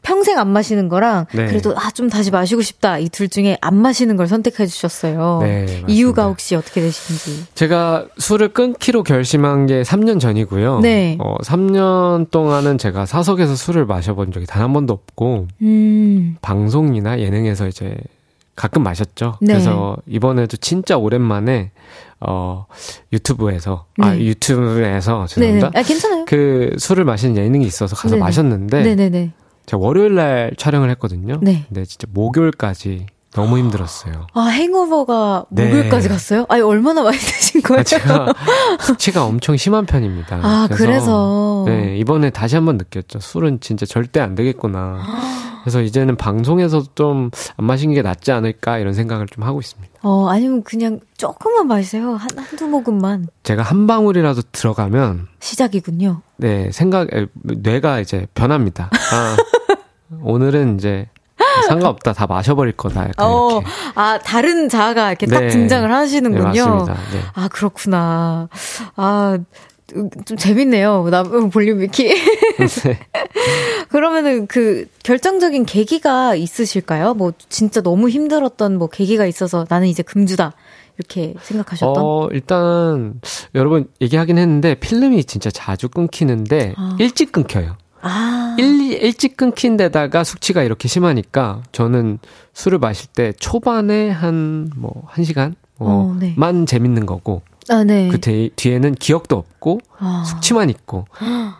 [0.04, 1.46] 평생 안 마시는 거랑 네.
[1.46, 2.98] 그래도 아, 좀 다시 마시고 싶다.
[2.98, 5.40] 이 둘 중에 안 마시는 걸 선택해 주셨어요.
[5.42, 5.82] 네.
[5.88, 7.46] 이유가 혹시 어떻게 되시는지.
[7.54, 10.80] 제가 술을 끊기로 결심한 게 3년 전이고요.
[10.80, 11.16] 네.
[11.20, 17.66] 어, 3년 동안은 제가 사석에서 술을 마셔본 적이 단 한 번도 없고, 음, 방송이나 예능에서
[17.68, 17.96] 이제
[18.56, 19.38] 가끔 마셨죠.
[19.40, 19.54] 네.
[19.54, 21.70] 그래서 이번에도 진짜 오랜만에,
[22.20, 22.66] 어,
[23.12, 24.20] 유튜브에서, 아, 네.
[24.24, 25.26] 유튜브에서, 네네.
[25.26, 25.70] 죄송합니다.
[25.74, 26.24] 아, 괜찮아요.
[26.26, 28.20] 그 술을 마시는 예능이 있어서 가서 네네.
[28.20, 29.32] 마셨는데, 네네네.
[29.66, 31.38] 제가 월요일 날 촬영을 했거든요.
[31.42, 31.64] 네.
[31.68, 34.26] 근데 진짜 목요일까지 너무 힘들었어요.
[34.34, 35.66] 아, 행오버가 네.
[35.66, 36.46] 목요일까지 갔어요?
[36.48, 37.80] 아니, 얼마나 많이 드신 거예요?
[37.80, 38.32] 아, 제가
[38.80, 40.40] 숙취가 엄청 심한 편입니다.
[40.42, 41.64] 아, 그래서.
[41.66, 43.18] 네, 이번에 다시 한번 느꼈죠.
[43.20, 45.00] 술은 진짜 절대 안 되겠구나.
[45.64, 49.94] 그래서 이제는 방송에서도 좀안 마시는 게 낫지 않을까 이런 생각을 좀 하고 있습니다.
[50.02, 52.16] 어, 아니면 그냥 조금만 마세요.
[52.16, 53.28] 한, 한두 모금만.
[53.44, 56.20] 제가 한 방울이라도 들어가면 시작이군요.
[56.36, 58.90] 네, 생각 에, 뇌가 이제 변합니다.
[58.92, 59.36] 아,
[60.22, 61.08] 오늘은 이제
[61.68, 62.12] 상관없다.
[62.12, 63.08] 다 마셔버릴 거다.
[63.08, 63.66] 약간 어, 이렇게.
[63.94, 65.48] 아, 다른 자아가 이렇게 딱 네.
[65.48, 66.44] 등장을 네, 하시는군요.
[66.44, 66.94] 맞습니다.
[67.12, 67.20] 네.
[67.34, 68.48] 아, 그렇구나.
[68.96, 69.38] 아,
[69.86, 71.08] 좀 재밌네요.
[71.10, 72.08] 나 볼륨 위키.
[72.08, 72.98] 네.
[73.88, 77.14] 그러면은 그 결정적인 계기가 있으실까요?
[77.14, 80.54] 뭐 진짜 너무 힘들었던 뭐 계기가 있어서 나는 이제 금주다.
[80.96, 81.94] 이렇게 생각하셨던?
[81.96, 83.20] 어, 일단
[83.54, 86.96] 여러분 얘기하긴 했는데 필름이 진짜 자주 끊기는데 아.
[87.00, 87.76] 일찍 끊겨요.
[88.00, 88.43] 아.
[88.58, 92.18] 일, 일찍 끊긴 데다가 숙취가 이렇게 심하니까 저는
[92.52, 95.54] 술을 마실 때 초반에 한 뭐, 한 시간?
[95.76, 96.34] 뭐, 어, 네.
[96.36, 97.42] 만 재밌는 거고.
[97.68, 98.08] 아, 네.
[98.08, 100.24] 그 뒤, 뒤에는 기억도 없고, 아.
[100.26, 101.06] 숙취만 있고.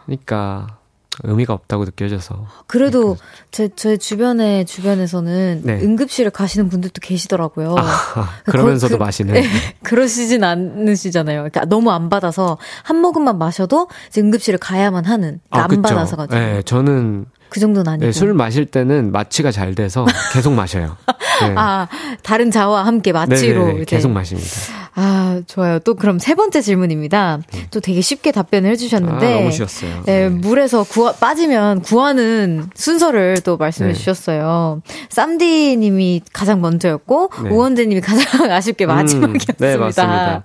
[0.04, 0.78] 그러니까
[1.22, 2.46] 의미가 없다고 느껴져서.
[2.66, 3.16] 그래도
[3.52, 5.80] 제, 제 주변에, 주변에서는 네.
[5.80, 7.76] 응급실을 가시는 분들도 계시더라고요.
[7.78, 9.40] 아, 그러면서도 그- 마시는.
[9.84, 11.36] 그러시진 않으시잖아요.
[11.38, 15.40] 그러니까 너무 안 받아서 한 모금만 마셔도 이제 응급실을 가야만 하는.
[15.50, 15.82] 그러니까 안 그쵸.
[15.82, 16.34] 받아서 가지고.
[16.38, 18.06] 네, 저는 그 정도는 아니고.
[18.06, 20.96] 네, 술 마실 때는 마취가 잘 돼서 계속 마셔요.
[21.42, 21.54] 네.
[21.56, 21.86] 아,
[22.24, 23.96] 다른 자와 함께 마취로 네네네, 이제.
[23.96, 24.48] 계속 마십니다.
[24.96, 25.80] 아, 좋아요.
[25.80, 27.40] 또 그럼 세 번째 질문입니다.
[27.70, 29.34] 또 되게 쉽게 답변을 해주셨는데.
[29.34, 30.02] 아, 너무 쉬웠어요.
[30.06, 30.28] 네, 네.
[30.28, 33.94] 물에서 구하, 빠지면 구하는 순서를 또 말씀해 네.
[33.94, 34.82] 주셨어요.
[35.10, 37.50] 쌈디 님이 가장 먼저였고, 네.
[37.50, 39.54] 우원재 님이 가장 아쉽게 음, 마지막이었습니다.
[39.58, 40.42] 네, 맞습니다.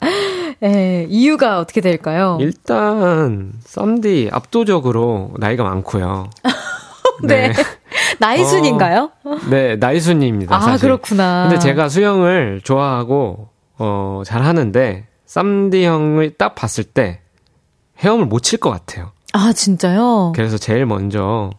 [0.62, 2.38] 네, 이유가 어떻게 될까요?
[2.42, 6.30] 일단 썸디 압도적으로 나이가 많고요.
[7.24, 7.54] 네.
[8.18, 9.12] 나이 순인가요?
[9.50, 10.56] 네, 나이 순입니다.
[10.56, 10.88] 아, 사실.
[10.88, 11.48] 그렇구나.
[11.50, 13.50] 근데 제가 수영을 좋아하고
[13.80, 17.22] 어, 잘 하는데 쌈디 형을 딱 봤을 때
[18.00, 19.12] 헤엄을 못 칠 것 같아요.
[19.34, 20.34] 아, 진짜요?
[20.36, 21.50] 그래서 제일 먼저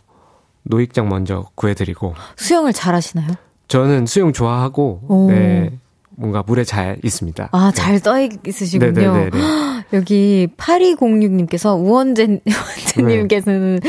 [0.64, 3.28] 노익장 먼저 구해드리고 수영을 잘 하시나요?
[3.68, 5.30] 저는 수영 좋아하고 오.
[5.30, 5.70] 네
[6.16, 7.48] 뭔가 물에 잘 있습니다.
[7.52, 8.92] 아, 잘 떠 있으시군요.
[8.92, 9.30] 네네네.
[9.94, 13.80] 여기 8206님께서 우원재, 우원재님께서는,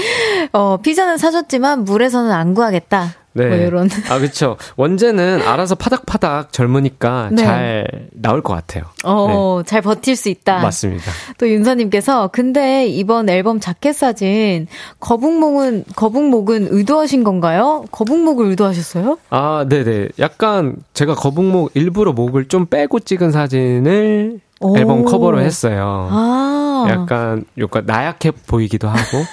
[0.53, 3.15] 어, 피자는 사줬지만 물에서는 안 구하겠다.
[3.33, 3.47] 네.
[3.47, 3.89] 뭐 이런.
[4.09, 4.57] 아 그렇죠.
[4.75, 7.43] 원제는 알아서 파닥파닥 젊으니까 네.
[7.43, 8.83] 잘 나올 것 같아요.
[9.03, 10.57] 어, 잘 버틸 수 있다.
[10.57, 10.63] 네.
[10.63, 11.11] 맞습니다.
[11.37, 14.67] 또 윤서님께서, 근데 이번 앨범 자켓 사진,
[14.99, 17.85] 거북목은, 거북목은 의도하신 건가요?
[17.91, 19.17] 거북목을 의도하셨어요?
[19.29, 20.09] 아, 네 네.
[20.19, 24.77] 약간 제가 거북목 일부러 목을 좀 빼고 찍은 사진을 오.
[24.77, 26.07] 앨범 커버로 했어요.
[26.11, 26.87] 아.
[26.89, 29.23] 약간 약간 나약해 보이기도 하고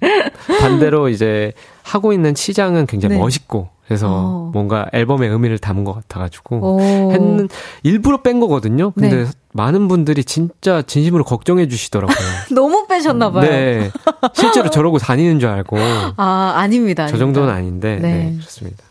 [0.60, 1.52] 반대로 이제
[1.88, 3.20] 하고 있는 치장은 굉장히 네.
[3.20, 4.50] 멋있고 그래서 어.
[4.52, 7.12] 뭔가 앨범의 의미를 담은 것 같아가지고 오.
[7.12, 7.48] 했는
[7.82, 8.90] 일부러 뺀 거거든요.
[8.90, 9.30] 근데 네.
[9.54, 12.16] 많은 분들이 진짜 진심으로 걱정해 주시더라고요.
[12.54, 13.50] 너무 빼셨나 봐요.
[13.50, 13.90] 네,
[14.34, 15.78] 실제로 저러고 다니는 줄 알고
[16.16, 17.06] 아, 아닙니다.
[17.06, 18.12] 저 정도는 아닌데 네.
[18.12, 18.84] 네, 그렇습니다.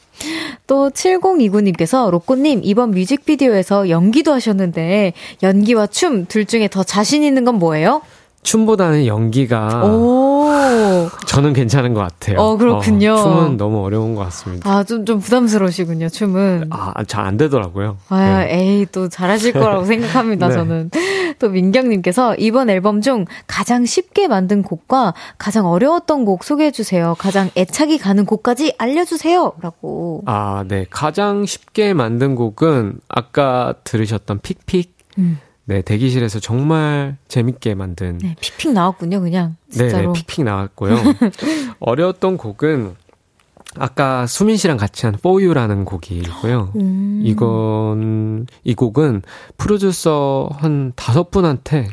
[0.65, 7.55] 또 7029님께서 로꼬님 이번 뮤직비디오에서 연기도 하셨는데 연기와 춤 둘 중에 더 자신 있는 건
[7.55, 8.01] 뭐예요?
[8.47, 10.47] 춤보다는 연기가 오.
[11.25, 12.39] 저는 괜찮은 것 같아요.
[12.39, 13.11] 어, 그렇군요.
[13.11, 14.69] 어, 춤은 너무 어려운 것 같습니다.
[14.71, 16.67] 아, 좀, 좀 부담스러우시군요, 춤은.
[16.69, 17.97] 아, 잘 안 되더라고요.
[18.07, 18.55] 아, 네.
[18.57, 20.53] 에이, 또 잘하실 거라고 생각합니다, 네.
[20.53, 20.91] 저는.
[21.39, 27.15] 또 민경님께서 이번 앨범 중 가장 쉽게 만든 곡과 가장 어려웠던 곡 소개해 주세요.
[27.19, 29.53] 가장 애착이 가는 곡까지 알려주세요.
[29.61, 30.21] 라고.
[30.25, 30.85] 아, 네.
[30.89, 34.95] 가장 쉽게 만든 곡은 아까 들으셨던 픽픽.
[35.17, 35.39] 음.
[35.67, 38.17] 네, 대기실에서 정말 재밌게 만든.
[38.19, 39.57] 네, 픽픽 나왔군요, 그냥.
[39.67, 40.13] 네, 진짜로.
[40.13, 40.95] 네, 픽픽 나왔고요.
[41.79, 42.95] 어려웠던 곡은
[43.75, 46.71] 아까 수민 씨랑 같이 한 For You라는 곡이고요.
[46.79, 47.21] 음.
[47.25, 49.23] 이건 이 곡은
[49.57, 51.89] 프로듀서 한 다섯 분한테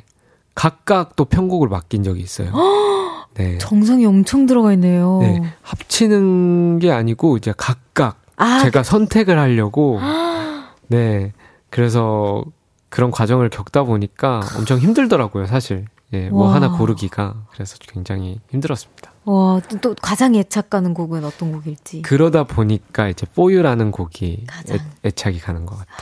[0.55, 2.53] 각각 또 편곡을 맡긴 적이 있어요.
[3.35, 3.59] 네.
[3.59, 5.19] 정성이 엄청 들어가 있네요.
[5.21, 5.43] 네.
[5.63, 9.99] 합치는 게 아니고 이제 각각 아, 제가 선택을 하려고
[10.87, 11.33] 네.
[11.71, 12.45] 그래서
[12.95, 15.87] 그런 과정을 겪다 보니까 엄청 힘들더라고요, 사실.
[16.13, 16.55] 예, 뭐 와.
[16.55, 19.11] 하나 고르기가 그래서 굉장히 힘들었습니다.
[19.25, 22.03] 와, 또, 또 가장 애착 가는 곡은 어떤 곡일지.
[22.03, 24.77] 그러다 보니까 이제 뽀유라는 곡이 가장.
[24.77, 25.97] 애, 애착이 가는 것 같아요.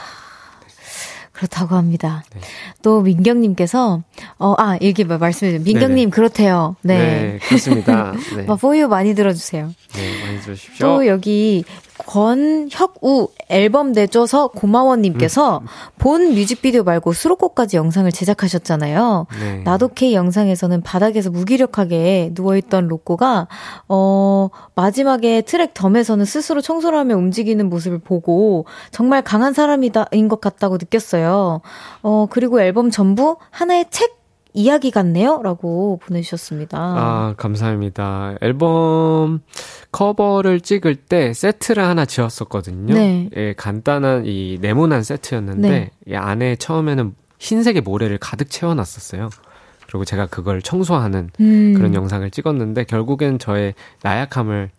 [1.31, 2.23] 그렇다고 합니다.
[2.35, 2.41] 네.
[2.83, 4.03] 또 민경님께서
[4.37, 5.63] 어, 아, 이렇게 말씀해 주세요.
[5.63, 6.75] 민경님 그렇대요.
[6.83, 7.39] 네.
[7.41, 8.13] 그렇습니다.
[8.37, 8.43] 네.
[8.43, 9.73] 뭐 포유 많이 들어주세요.
[9.93, 10.85] 네, 많이 들으십시오.
[10.85, 11.65] 또 여기
[12.05, 15.67] 권혁우 앨범 내줘서 고마워님께서 음.
[15.97, 19.27] 본 뮤직비디오 말고 수록곡까지 영상을 제작하셨잖아요.
[19.39, 19.61] 네.
[19.63, 23.47] 나도 K 영상에서는 바닥에서 무기력하게 누워있던 로꼬가,
[23.87, 30.41] 어, 마지막에 트랙 덤에서는 스스로 청소를 하며 움직이는 모습을 보고 정말 강한 사람이다, 인 것
[30.41, 31.61] 같다고 느꼈어요.
[32.01, 34.22] 어, 그리고 앨범 전부 하나의 책
[34.53, 35.41] 이야기 같네요?
[35.43, 36.77] 라고 보내주셨습니다.
[36.79, 38.35] 아, 감사합니다.
[38.41, 39.41] 앨범
[39.91, 42.93] 커버를 찍을 때 세트를 하나 지었었거든요.
[42.93, 43.29] 네.
[43.35, 45.91] 예, 간단한 이 네모난 세트였는데 네.
[46.07, 49.29] 이 안에 처음에는 흰색의 모래를 가득 채워놨었어요.
[49.87, 51.73] 그리고 제가 그걸 청소하는 음.
[51.75, 54.71] 그런 영상을 찍었는데 결국엔 저의 나약함을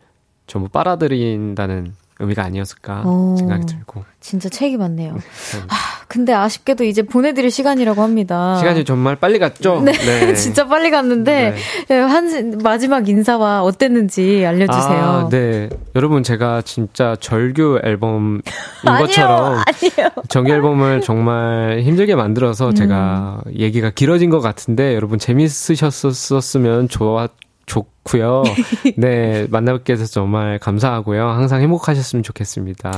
[0.46, 3.36] 전부 빨아들인다는 의미가 아니었을까 오.
[3.36, 5.16] 생각이 들고 진짜 책이 많네요.
[5.50, 5.74] 참 아,
[6.14, 8.56] 근데 아쉽게도 이제 보내드릴 시간이라고 합니다.
[8.60, 9.80] 시간이 정말 빨리 갔죠.
[9.80, 9.92] 네,
[10.34, 11.56] 진짜 빨리 갔는데
[11.90, 15.02] 예, 한 마지막 인사와 어땠는지 알려주세요.
[15.02, 15.68] 아, 네.
[15.96, 18.42] 여러분 제가 진짜 절규 앨범인
[18.86, 20.08] 아니요, 것처럼 아니요.
[20.28, 22.74] 정규 앨범을 정말 힘들게 만들어서 음.
[22.76, 27.30] 제가 얘기가 길어진 것 같은데 여러분 재밌으셨었으면 좋았
[27.66, 28.44] 좋고요.
[28.96, 31.28] 네, 만나뵙게 돼서 정말 감사하고요.
[31.28, 32.92] 항상 행복하셨으면 좋겠습니다.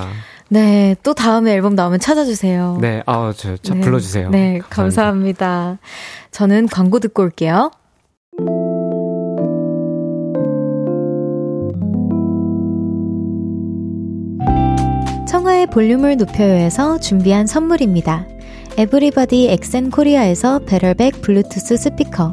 [0.48, 2.78] 네, 또 다음에 앨범 나오면 찾아주세요.
[2.80, 3.80] 네, 아, 저, 저 네.
[3.80, 4.30] 불러주세요.
[4.30, 5.78] 네, 감사합니다.
[6.30, 7.70] 저는 광고 듣고 올게요.
[15.28, 18.26] 청하의 볼륨을 높여요에서 준비한 선물입니다.
[18.78, 22.32] 에브리바디 엑센 코리아에서 베럴백 블루투스 스피커,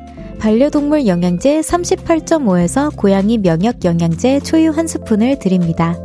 [0.41, 5.95] 반려동물 영양제 38.5에서 고양이 면역 영양제 초유 한 스푼을 드립니다.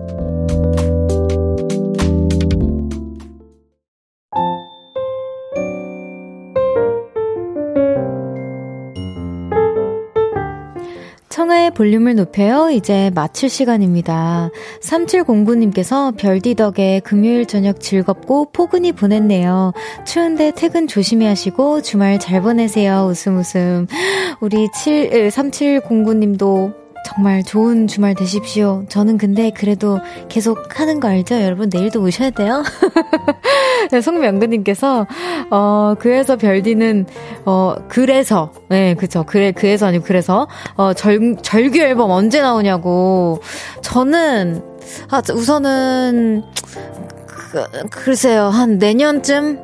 [11.56, 12.70] 청하의 볼륨을 높여요.
[12.70, 14.50] 이제 마칠 시간입니다.
[14.80, 19.72] 3709님께서 별디 덕에 금요일 저녁 즐겁고 포근히 보냈네요.
[20.04, 23.06] 추운데 퇴근 조심히 하시고 주말 잘 보내세요.
[23.10, 23.86] 웃음 웃음.
[24.40, 28.84] 우리 7, 3709님도 정말 좋은 주말 되십시오.
[28.88, 31.40] 저는 근데 그래도 계속 하는 거 알죠?
[31.40, 32.64] 여러분 내일도 오셔야 돼요.
[33.92, 35.06] 네, 송명근님께서
[35.50, 37.06] 어 그래서 별디는
[37.44, 43.40] 어 그래서 네 그죠 그래 그래서 아니고 그래서 어 절 절규 앨범 언제 나오냐고
[43.82, 44.62] 저는
[45.10, 46.42] 아 우선은
[47.52, 49.60] 그, 글쎄요 한 내년쯤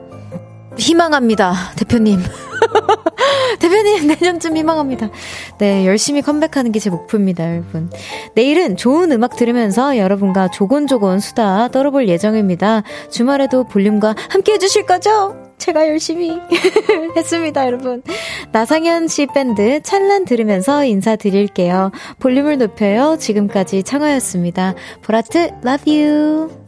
[0.78, 2.22] 희망합니다 대표님.
[3.60, 5.10] 대표님, 내년쯤 희망합니다.
[5.58, 7.90] 네, 열심히 컴백하는 게 제 목표입니다, 여러분.
[8.34, 12.82] 내일은 좋은 음악 들으면서 여러분과 조곤조곤 수다 떨어볼 예정입니다.
[13.08, 15.36] 주말에도 볼륨과 함께 해주실 거죠?
[15.58, 16.40] 제가 열심히
[17.16, 18.02] 했습니다, 여러분.
[18.50, 21.92] 나상현 씨 밴드 찬란 들으면서 인사드릴게요.
[22.18, 23.16] 볼륨을 높여요.
[23.20, 24.74] 지금까지 청하였습니다.
[25.02, 26.61] 보라트, love you.